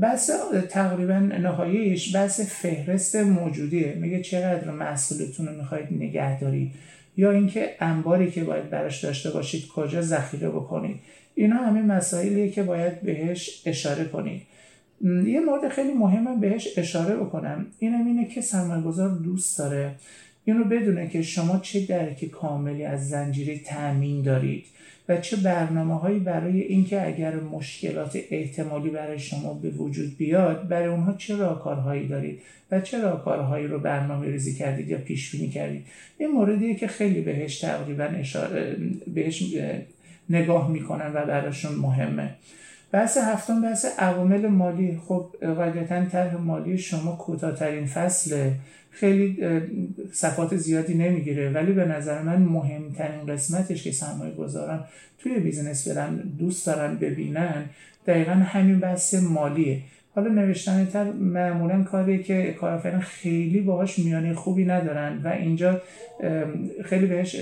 [0.00, 0.30] بحث
[0.70, 3.94] تقریبا نهاییش بحث فهرست موجودیه.
[3.94, 6.72] میگه چقدر محصولتون رو می‌خواید نگه دارید؟
[7.16, 10.96] یا اینکه انباری که باید براش داشته باشید کجا ذخیره بکنید؟
[11.34, 14.42] اینا همه مسائلیه که باید بهش اشاره کنید.
[15.26, 17.66] یه مورد خیلی مهمه بهش اشاره بکنم.
[17.78, 19.94] اینم اینه که سرمایه‌گذار دوست داره
[20.48, 24.64] اینو بدونه که شما چه درک کاملی از زنجیره تأمین دارید
[25.08, 30.86] و چه برنامه هایی برای اینکه اگر مشکلات احتمالی برای شما به وجود بیاد برای
[30.86, 35.84] اونها چه راهکارهایی دارید و چه راهکارهایی رو برنامه ریزی کردید یا پیش بینی کردید.
[36.18, 38.08] این موردیه که خیلی بهش تقریبا
[39.14, 39.42] بهش
[40.30, 42.34] نگاه می‌کنن و براشون مهمه.
[42.92, 45.00] بحث هفتم بحث عوامل مالی.
[45.08, 48.50] خب قاعدتا طرح مالی شما کوتاهترین فصل
[48.96, 49.38] خیلی
[50.12, 54.84] صفحات زیادی نمی‌گیره ولی به نظر من مهمترین قسمتش که سرمایه گذاران
[55.18, 57.64] توی business plan دوست دارن ببینن
[58.06, 59.80] دقیقا همین بحث مالیه.
[60.16, 65.80] حالا نوشتن طرح معمولا کاری که کارآفرین خیلی باهاش میانه خوبی ندارن و اینجا
[66.84, 67.36] خیلی بهش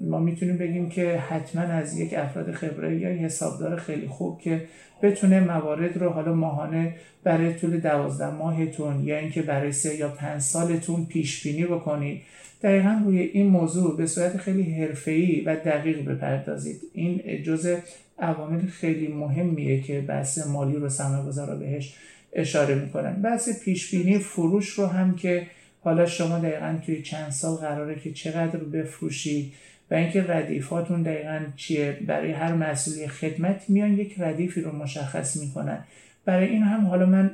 [0.00, 4.64] ما می‌تونیم بگیم که حتما از یک افراد خبره یا حسابدار خیلی خوب که
[5.02, 10.40] بتونه موارد رو حالا ماهانه برای طول دوازده ماهتون یا اینکه برای سه یا پنج
[10.40, 12.22] سالتون پیش بینی بکنید
[12.66, 16.80] دقیقا روی این موضوع به صورت خیلی حرفه‌ای و دقیق بپردازید.
[16.92, 17.76] این جزء
[18.18, 21.94] عوامل خیلی مهمیه که بحث مالی رو سرمایه‌گذارا بهش
[22.32, 23.22] اشاره می‌کنن.
[23.22, 25.46] بحث پیش بینی فروش رو هم که
[25.80, 29.52] حالا شما دقیقا توی چند سال قراره که چقدر بفروشید
[29.90, 31.98] و اینکه ردیفاتون دقیقا چیه.
[32.06, 35.84] برای هر مسئولی خدمت میان یک ردیفی رو مشخص می‌کنن.
[36.24, 37.30] برای این هم حالا من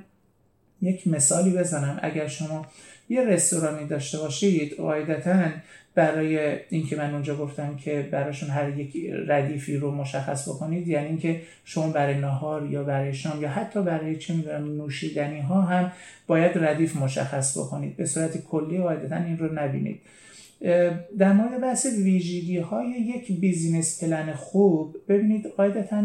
[0.83, 1.99] یک مثالی بزنم.
[2.03, 2.67] اگر شما
[3.13, 5.45] یه رستورانی داشته باشید قاعدتا
[5.95, 8.97] برای اینکه من اونجا گفتم که براشون هر یک
[9.27, 14.17] ردیفی رو مشخص بکنید یعنی اینکه شما برای نهار یا برای شام یا حتی برای
[14.17, 15.93] چه می‌دونم نوشیدنی ها هم
[16.27, 17.97] باید ردیف مشخص بکنید.
[17.97, 20.01] به صورت کلی قاعدتا این رو نبینید.
[21.19, 26.03] در مورد بحث ویژگی های یک business plan خوب ببینید قاعدتا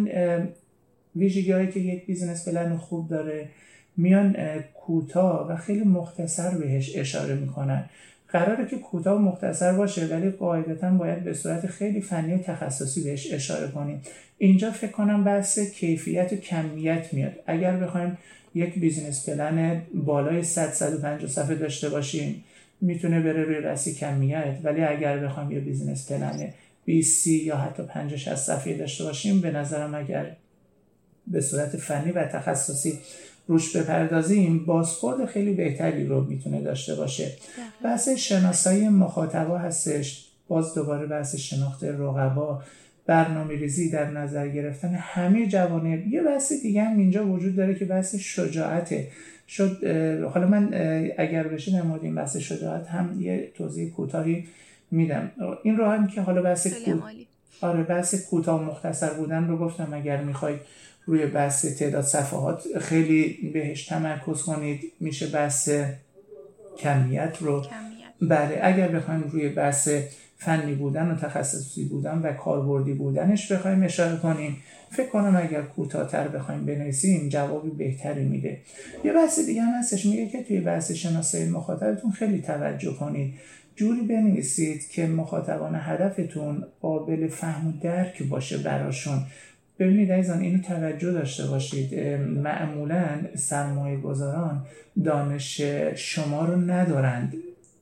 [1.15, 3.49] ویژگی هایی که یک business plan خوب داره
[3.97, 4.35] میان
[4.73, 7.89] کوتاه و خیلی مختصر بهش اشاره می‌کنن.
[8.29, 13.03] قراره که کوتاه و مختصر باشه ولی قاعدتا باید به صورت خیلی فنی و تخصصی
[13.03, 14.01] بهش اشاره کنیم.
[14.37, 17.33] اینجا فکر کنم بحث کیفیت و کمیت میاد.
[17.45, 18.17] اگر بخوایم
[18.55, 22.43] یک business plan بالای 100 150 صفحه داشته باشیم
[22.81, 24.57] می‌تونه بره روی رسی کمیت.
[24.63, 26.53] ولی اگر بخوایم یه business plan
[26.85, 30.35] 20 یا حتی 50 60 صفحه داشته باشیم به نظرم اگر
[31.27, 32.99] به صورت فنی و تخصصی
[33.47, 37.31] روش بپردازیم بازخورد خیلی بهتری رو می‌تونه داشته باشه.
[37.83, 40.27] بحث شناسایی مخاطبا هستش.
[40.47, 42.61] باز دوباره بحث شناخت رقبا
[43.05, 47.85] برنامه ریزی در نظر گرفتن همه جوانب یه بحث دیگه هم اینجا وجود داره که
[47.85, 49.07] بحث شجاعته.
[49.47, 49.83] شد
[50.33, 50.73] حالا من
[51.17, 54.45] اگر بشه در مورد این بحث شجاعت هم یه توضیح کوتاهی
[54.91, 55.31] میدم.
[55.63, 56.67] این رو هم که حالا بحث
[57.61, 60.59] آره بحث کوتاه مختصر بودن رو گفتم اگر می‌خواید
[61.07, 64.91] روی بحث تعداد صفحات خیلی بهش تمرکز کنید.
[64.99, 65.69] میشه بحث
[66.77, 67.65] کمیت رو.
[68.21, 69.89] بله اگر بخوایم روی بحث
[70.37, 74.57] فنی بودن و تخصصی بودن و کاربردی بودنش بخوایم اشاره کنیم
[74.91, 78.57] فکر کنم اگر کوتاهتر بخوایم بنویسیم جوابی بهتری میده.
[79.03, 83.33] یه بحث دیگه هم هستش میگه که توی بحث شناسایی مخاطبتون خیلی توجه کنید.
[83.75, 89.21] جوری بنویسید که مخاطبان هدفتون قابل فهم و درک باشه براشون.
[89.79, 91.99] ببینید عزیزان اینو توجه داشته باشید.
[92.19, 94.65] معمولا سرمایه گذاران
[95.03, 95.61] دانش
[95.95, 97.33] شما رو ندارند.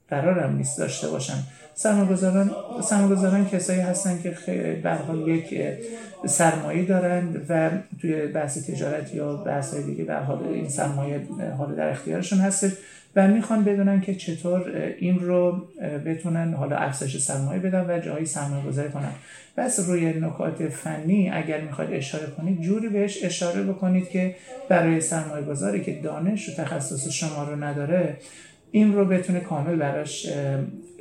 [0.10, 1.44] قرارم نیست داشته باشن.
[1.76, 2.52] سرمایه‌گذاران
[2.84, 4.30] سرمایه‌گذاران کسایی هستن که
[4.84, 5.60] به یک
[6.26, 7.70] سرمایه دارند و
[8.02, 11.22] توی بحث تجارت یا بحث دیگه به حال این سرمایه
[11.58, 12.72] حال در اختیارشون هستش
[13.16, 15.68] و می‌خوان بدونن که چطور این رو
[16.06, 19.12] بتونن حالا افزایش سرمایه بدن و جایی سرمایه گذاری کنن.
[19.58, 24.36] بس روی نکات فنی اگر می‌خواید اشاره کنید جوری بهش اشاره بکنید که
[24.70, 28.18] برای سرمایه گذاری که دانش و تخصص شما رو نداره
[28.76, 30.28] این رو بتونه کامل براش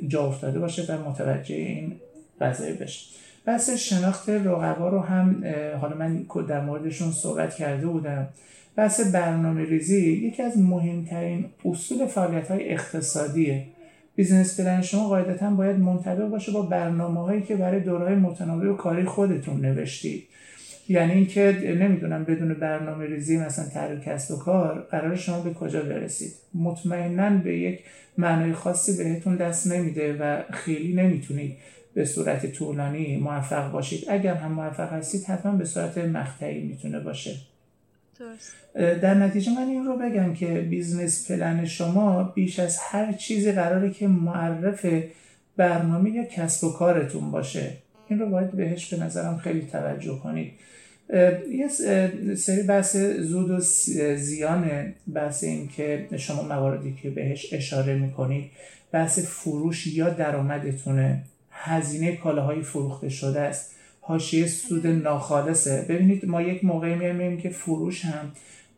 [0.07, 1.95] جا افتاده باشه و متوجه این
[2.41, 3.05] قضیه بشه.
[3.45, 5.43] بحث شناخت رقبا رو هم
[5.81, 8.27] حالا من در موردشون صحبت کرده بودم.
[8.75, 13.63] بحث برنامه ریزی یکی از مهمترین اصول فعالیت های اقتصادیه.
[14.15, 18.73] business plan شما قاعدتا باید منطبق باشه با برنامه هایی که برای دورهای متناوب و
[18.73, 20.23] کاری خودتون نوشتید.
[20.87, 25.81] یعنی اینکه نمی‌دونم بدون برنامه ریزی مثلا طرح کسب و کار قرار شما به کجا
[25.81, 26.33] برسید.
[26.53, 27.79] مطمئنا به یک
[28.17, 31.57] معنای خاصی بهتون دست نمیده و خیلی نمی‌تونید
[31.93, 34.05] به صورت طولانی موفق باشید.
[34.09, 37.35] اگر هم موفق هستید حتما به صورت مقطعی می‌تونه باشه.
[38.75, 43.91] در نتیجه من این رو بگم که business plan شما بیش از هر چیزی قراره
[43.91, 44.85] که معرف
[45.57, 47.71] برنامه یا کسب و کارتون باشه.
[48.07, 50.51] این رو باید بهش به نظرم خیلی توجه کنید.
[51.51, 51.67] یه
[52.35, 53.59] سری بحث زود و
[54.15, 58.43] زیان بحث این که شما مواردی که بهش اشاره می‌کنید
[58.91, 61.21] بحث فروش یا درآمدتونه.
[61.51, 63.71] هزینه کالاهای فروخته شده است.
[64.01, 65.85] حاشیه سود ناخالصه.
[65.89, 68.31] ببینید ما یک موقعی میایم که فروش هم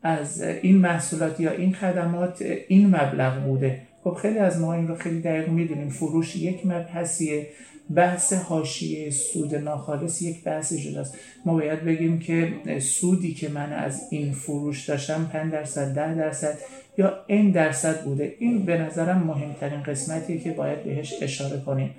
[0.04, 3.82] از این محصولات یا این خدمات این مبلغ بوده.
[4.04, 5.90] خب خیلی از ما این رو خیلی دقیق می‌دونیم.
[5.90, 7.48] فروش یک مبحثیه.
[7.96, 11.18] بحث حاشیه سود ناخالص یک بحث جداست.
[11.46, 16.58] ما باید بگیم که سودی که من از این فروش داشتم 5 درصد 10 درصد
[16.98, 18.36] یا این درصد بوده.
[18.40, 21.90] این به نظرم مهمترین قسمتیه که باید بهش اشاره کنیم.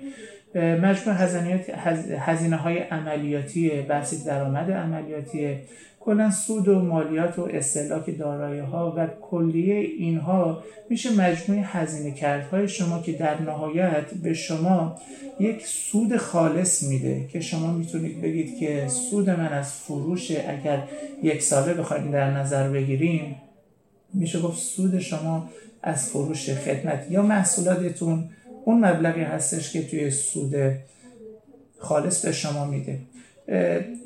[0.55, 1.15] مجموع
[2.19, 5.57] هزینه های عملیاتی بحث درآمد عملیاتی
[5.99, 12.67] کلا سود و مالیات و استهلاک دارایی ها و کلیه اینها میشه مجموع هزینه کردهای
[12.67, 14.95] شما که در نهایت به شما
[15.39, 20.83] یک سود خالص میده که شما می‌تونید بگید که سود من از فروش اگر
[21.23, 23.35] یک ساله بخواید در نظر بگیریم
[24.13, 25.49] میشه گفت سود شما
[25.83, 28.29] از فروش خدمت یا محصولاتتون
[28.65, 30.53] اون مبلغی هستش که توی سود
[31.77, 32.99] خالص به شما میده.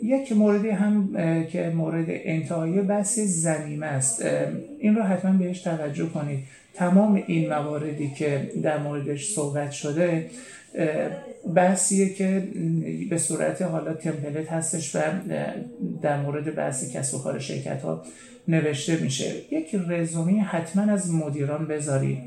[0.04, 1.10] یک موردی هم
[1.52, 4.26] که مورد انتهایی بحث زمینه است.
[4.80, 6.39] این رو حتما بهش توجه کنید.
[6.74, 10.30] تمام این مواردی که در موردش صحبت شده
[11.56, 12.48] بحثیه که
[13.10, 15.00] به صورت حالا تمپلت هستش و
[16.02, 18.04] در مورد بحث کسب و کار شرکت ها
[18.48, 19.34] نوشته میشه.
[19.52, 22.18] یک رزومه حتما از مدیران بذارید.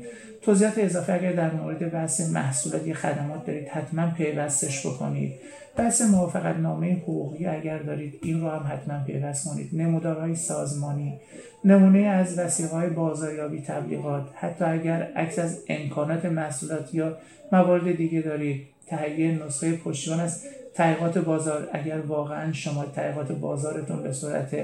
[0.41, 5.33] توضیحات اضافه اگر در مورد بحث محصولات یا خدمات دارید حتما پیوستش بکنید.
[5.77, 9.69] بحث موافقت نامه حقوقی اگر دارید این رو هم حتما پیوست کنید.
[9.73, 11.19] نمودارهای سازمانی
[11.65, 17.17] نمونه از وسیقه بازاریابی تبلیغات حتی اگر عکس از امکانات محصولات یا
[17.51, 18.61] موارد دیگه دارید.
[18.87, 24.55] تهیه نسخه پشتیبان از تحقیقات بازار اگر واقعا شما تحقیقات بازارتون به صورت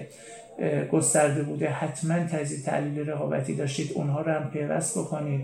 [0.91, 3.91] گسترده بوده حتما تزیید تحلیل رقابتی داشتید.
[3.95, 5.41] اونها رو هم پیوست بکنید.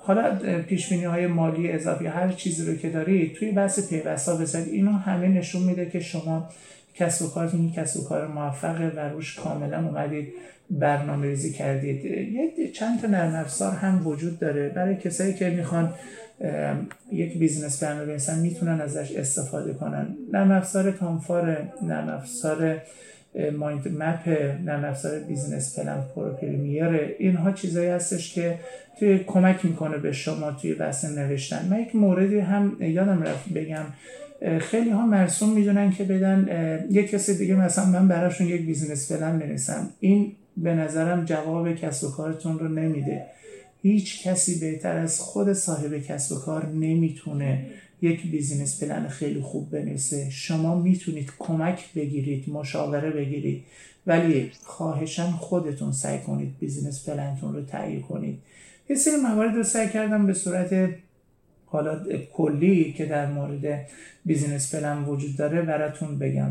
[0.00, 0.38] حالا
[0.68, 5.28] پیش های مالی اضافی هر چیزی رو که دارید توی بحث پیوستا بذارید اینا همه
[5.28, 6.48] نشون میده که شما
[6.94, 10.28] کسب و کارتون کسب و کار موفقه و روش کاملا اومدید
[10.70, 12.04] برنامه ریزی کردید.
[12.04, 14.68] یک چند تا نرم افزار هم وجود داره.
[14.68, 15.94] برای کسایی که می‌خوان
[17.12, 20.06] یک business برنامه بنویسن می‌تونن ازش استفاده کنن.
[20.32, 22.76] نرم افزار COMFAR نرم افزار
[23.58, 24.28] mind map
[24.64, 26.36] نرم افزار Business Plan Pro
[27.18, 28.58] اینها چیزایی هستش که
[28.98, 31.68] توی کمک می‌کنه به شما توی بحث نوشتن.
[31.70, 33.84] من یک موردی هم یادم رفت بگم.
[34.60, 36.48] خیلی ها مرسوم می‌دونن که بدن
[36.90, 42.06] یک کسی دیگه مثلا من براشون یک business plan بنویسم این به نظرم جواب کسب
[42.06, 43.22] و کارتون رو نمیده.
[43.82, 47.66] هیچ کسی بهتر از خود صاحب کسب و کار نمی‌تونه
[48.02, 50.30] یک business plan خیلی خوب بنویسه.
[50.30, 53.64] شما می‌تونید کمک بگیرید مشاوره بگیرید
[54.06, 58.38] ولی خواهشا خودتون سعی کنید business plan تون رو تهیه کنید.
[58.90, 60.90] یه سری موارد رو سعی کردم به صورت
[61.66, 62.00] حالا
[62.32, 63.86] کلی که در مورد
[64.24, 66.50] بیزینس پلن وجود داره براتون بگم.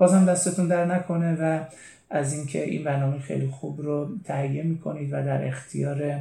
[0.00, 1.64] بازم دستتون در نکنه و
[2.10, 6.20] از اینکه این برنامه خیلی خوب رو تهیه می‌کنید و در اختیار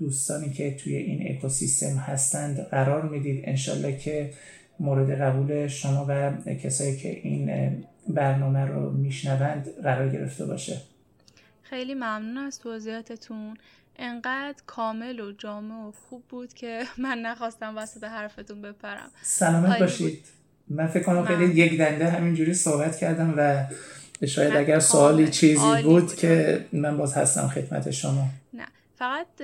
[0.00, 4.30] دوستانی که توی این اکوسیستم هستند قرار می‌دید انشالله که
[4.80, 7.50] مورد قبول شما و کسایی که این
[8.08, 10.80] برنامه رو میشنوند قرار گرفته باشه.
[11.62, 13.56] خیلی ممنون از توضیحاتتون.
[13.96, 19.10] انقدر کامل و جامع و خوب بود که من نخواستم وسط حرفتون بپرم.
[19.22, 20.24] سلامت باشید.
[20.68, 23.66] من فکر کنم خیلی یک دنده همینجوری صحبت کردم و
[24.26, 28.26] شاید اگر سوالی چیزی بود, که من باز هستم خدمت شما.
[29.00, 29.42] فقط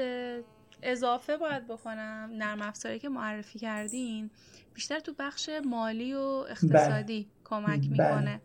[0.82, 4.30] اضافه باید بکنم نرم افزاری که معرفی کردین
[4.74, 7.30] بیشتر تو بخش مالی و اقتصادی بله.
[7.44, 8.40] کمک بله.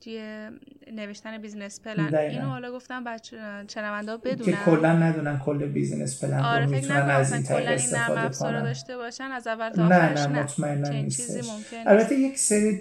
[0.00, 0.48] توی
[0.92, 2.14] نوشتن business plan.
[2.14, 3.36] اینو حالا گفتم بچه‌ها
[3.66, 4.44] شنونده بدونن.
[4.44, 8.62] که کلا ندونن کل business plan آره رو می‌تونن از این طریق استفاده کنن.
[8.62, 11.44] داشته باشن از اول تا نه نه مطمئنا نیستش.
[11.86, 12.80] البته یک سری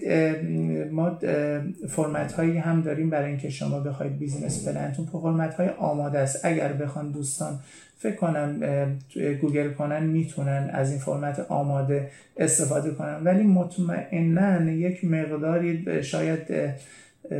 [0.92, 1.20] ما
[1.90, 6.46] فرمت هایی هم داریم برای اینکه شما بخواید business plan تون فرمت های آماده است.
[6.46, 7.60] اگر بخوان دوستان
[7.98, 8.60] فکر کنم
[9.42, 13.24] گوگل کنن می‌تونن از این فرمت آماده استفاده کنن.
[13.24, 16.40] ولی مطمئنا یک مقداری شاید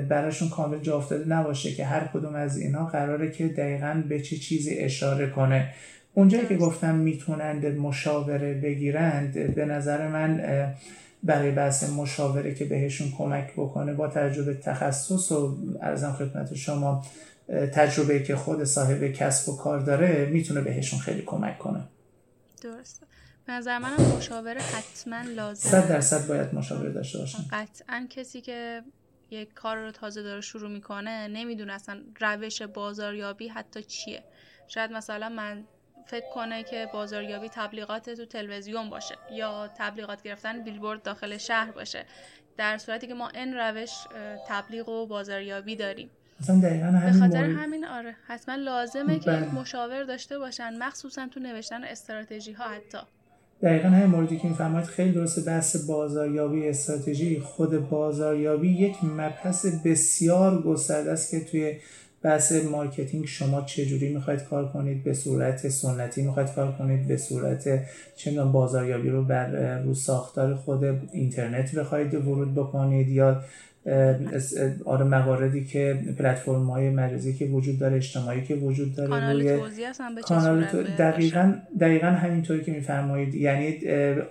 [0.10, 4.36] براشون کامل جا افتاده نباشه که هر کدوم از اینا قراره که دقیقا به چه
[4.36, 5.74] چی چیزی اشاره کنه.
[6.14, 10.42] اونجایی که گفتم می‌تونند مشاوره بگیرند به نظر من
[11.24, 17.06] برای بحث مشاوره که بهشون کمک بکنه با تجربه تخصص و ارزم خدمت شما
[17.74, 21.84] تجربه که خود صاحب کسب و کار داره می‌تونه بهشون خیلی کمک کنه.
[22.62, 23.06] درسته.
[23.48, 25.72] به نظر منم مشاوره حتما لازمه.
[25.72, 27.40] صد درصد باید مشاوره داشته باشن.
[27.52, 28.82] قطعا کسی که
[29.36, 34.24] یک کار رو تازه داره شروع می‌کنه نمی‌دونه اصلا روش بازاریابی حتی چیه.
[34.68, 35.64] شاید مثلا من
[36.06, 42.06] فکر کنه که بازاریابی تبلیغات تو تلویزیون باشه یا تبلیغات گرفتن بیلبورد داخل شهر باشه.
[42.58, 43.92] در صورتی که ما این روش
[44.48, 46.10] تبلیغ و بازاریابی داریم.
[46.48, 48.16] به خاطر همین آره.
[48.28, 49.54] حتما لازمه که بله.
[49.54, 52.98] مشاور داشته باشن مخصوصا تو نوشتن استراتژی ها حتی.
[53.62, 57.40] دقیقا همین موردی که میفرمایید خیلی درسته بحث بازاریابی استراتژی.
[57.40, 61.76] خود بازاریابی یک مبحث بسیار گسترده است که توی
[62.22, 67.86] بحث marketing شما چجوری می‌خواید کار کنید به صورت سنتی می‌خواید کار کنید به صورت
[68.16, 73.42] چه بازاریابی رو بر رو ساختار خود اینترنت بخواید ورود بکنید یا
[74.86, 79.88] آره مواردی که پلتفرم های مجازی که وجود داره اجتماعی که وجود داره کانال توضیح
[80.16, 80.84] به کانال تو...
[80.84, 83.36] دقیقا دقیقا همینطوری که میفرمایید.
[83.36, 83.78] یعنی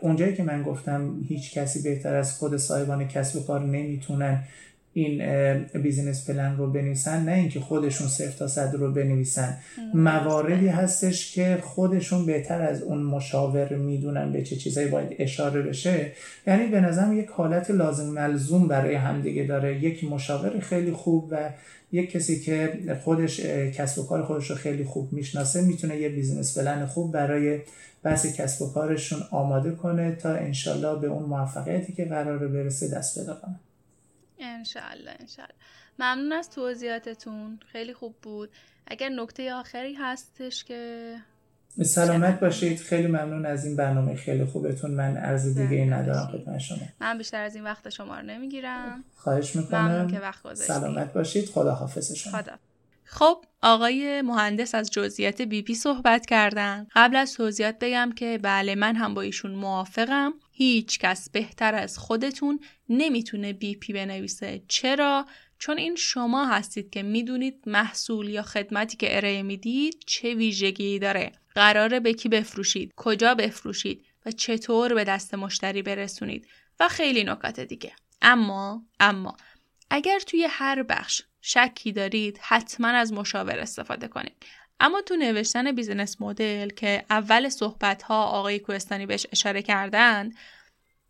[0.00, 4.42] اونجایی که من گفتم هیچ کسی بهتر از خود صاحبان کسب و کار نمی‌تونن
[4.94, 5.22] این
[5.82, 9.56] بیزینس پلن رو بنویسن نه اینکه خودشون صفر تا صد رو بنویسن.
[9.94, 16.12] مواردی هستش که خودشون بهتر از اون مشاور می‌دونن به چه چیزایی باید اشاره بشه.
[16.46, 19.84] یعنی به نظرم یک حالت لازم ملزوم برای همدیگه داره.
[19.84, 21.50] یک مشاور خیلی خوب و
[21.92, 23.40] یک کسی که خودش
[23.74, 27.58] کسب و کار خودش رو خیلی خوب می‌شناسه می‌تونه یه بیزینس پلن خوب برای
[28.02, 33.18] بحث کسب و کارشون آماده کنه تا انشالله به اون موفقیتی که قراره برسه دست
[33.18, 33.54] پیدا کنه.
[34.38, 35.54] انشالله انشالله
[35.98, 37.60] ممنون از توضیحاتتون.
[37.72, 38.50] خیلی خوب بود.
[38.86, 41.14] اگر نکته آخری هستش که
[41.82, 42.78] سلامت باشید.
[42.78, 44.16] خیلی ممنون از این برنامه.
[44.16, 44.90] خیلی خوبتون.
[44.90, 46.78] من عرض دیگه ای ندارم خدمت شما.
[47.00, 49.04] من بیشتر از این وقت شما رو نمی‌گیرم.
[49.16, 50.08] خواهش می‌کنم.
[50.10, 51.48] که وقت سلامت باشید.
[51.48, 52.38] خدا حافظ شما.
[52.38, 52.52] خدا.
[53.04, 56.86] خب آقای مهندس از جزئیات BP صحبت کردن.
[56.94, 60.34] قبل از توضیحات بگم که بله من هم با ایشون موافقم.
[60.56, 64.62] هیچ کس بهتر از خودتون نمی‌تونه BP بنویسه.
[64.68, 65.26] چرا؟
[65.58, 71.32] چون این شما هستید که می‌دونید محصول یا خدمتی که ارائه می‌دید چه ویژگی داره.
[71.54, 76.48] قراره به کی بفروشید کجا بفروشید و چطور به دست مشتری برسونید
[76.80, 77.92] و خیلی نکات دیگه.
[78.22, 79.36] اما اما
[79.90, 84.36] اگر توی هر بخش شکی دارید حتما از مشاور استفاده کنید.
[84.80, 90.30] اما تو نوشتن business model که اول صحبت ها آقای کوهستانی بهش اشاره کردن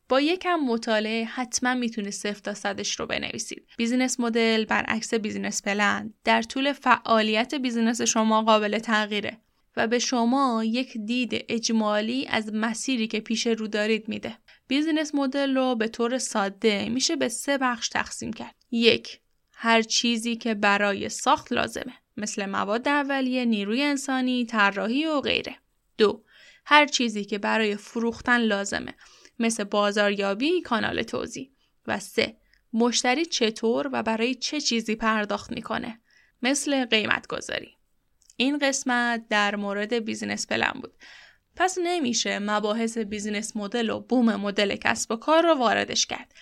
[0.09, 3.67] با یکم مطالعه حتما می‌تونید صفر تا صدش رو بنویسید.
[3.77, 9.39] business model برعکس business plan در طول فعالیت business شما قابل تغییره
[9.77, 14.39] و به شما یک دید اجمالی از مسیری که پیش رو دارید میده.
[14.69, 18.55] business model رو به طور ساده میشه به سه بخش تقسیم کرد.
[18.71, 19.21] یک
[19.53, 25.57] هر چیزی که برای ساخت لازمه مثل مواد اولیه، نیروی انسانی، طراحی و غیره.
[25.99, 26.25] دو
[26.67, 28.95] هر چیزی که برای فروختن لازمه
[29.39, 31.51] مثل بازاریابی، کانال توزیع.
[31.87, 32.37] و سه
[32.73, 36.01] مشتری چطور و برای چه چیزی پرداخت می‌کنه
[36.43, 37.77] مثل قیمت گذاری.
[38.37, 40.95] این قسمت در مورد business plan بود.
[41.57, 46.35] پس نمیشه مباحث business model و بوم مدل کسب و کار رو واردش کرد.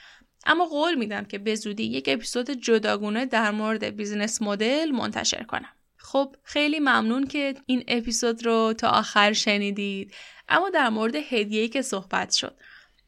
[0.47, 5.72] اما قول میدم که به زودی یک اپیزود جداگونه در مورد business model منتشر کنم.
[5.97, 10.14] خب خیلی ممنون که این اپیزود رو تا آخر شنیدید.
[10.49, 12.57] اما در مورد هدیه‌ای که صحبت شد.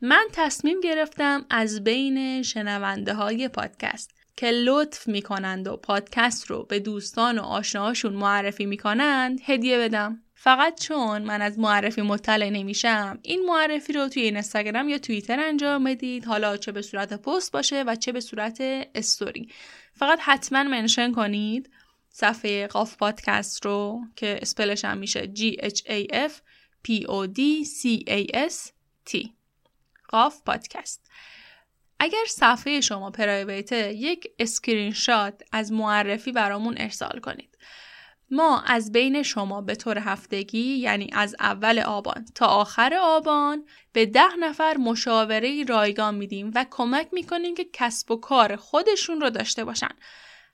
[0.00, 6.80] من تصمیم گرفتم از بین شنونده های پادکست که لطف می‌کنند و پادکست رو به
[6.80, 10.22] دوستان و آشناهاشون معرفی می‌کنند هدیه بدم.
[10.44, 13.18] فقط چون من از معرفی مطلع نمیشم.
[13.22, 16.24] این معرفی رو توی اینستاگرام یا توییتر انجام بدید.
[16.24, 18.58] حالا چه به صورت پست باشه و چه به صورت
[18.94, 19.48] استوری.
[19.92, 21.70] فقط حتما mention کنید
[22.08, 26.32] صفحه قاف پادکست رو که spell ش هم میشه G H A F
[26.88, 28.70] P O D C A S
[29.10, 29.28] T.
[30.08, 31.10] قاف پادکست.
[31.98, 37.53] اگر صفحه شما private ه یک اسکرین شات از معرفی برامون ارسال کنید.
[38.34, 44.06] ما از بین شما به طور هفتگی یعنی از اول آبان تا آخر آبان به
[44.06, 49.64] ده نفر مشاوره رایگان میدیم و کمک می‌کنیم که کسب و کار خودشون رو داشته
[49.64, 49.94] باشن.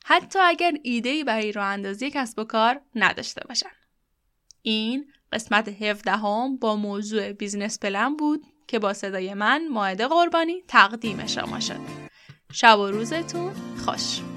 [0.04, 3.70] حتی اگر ایده برای راه اندازی کسب و کار نداشته باشن.
[4.62, 10.62] این قسمت 17 هم با موضوع business plan بود که با صدای من مائده قربانی
[10.68, 11.80] تقدیم شما شد.
[12.52, 13.52] شب و روزتون
[13.84, 14.29] خوش.